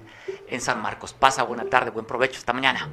[0.48, 1.12] en San Marcos.
[1.12, 2.38] Pasa buena tarde, buen provecho.
[2.38, 2.90] Hasta mañana.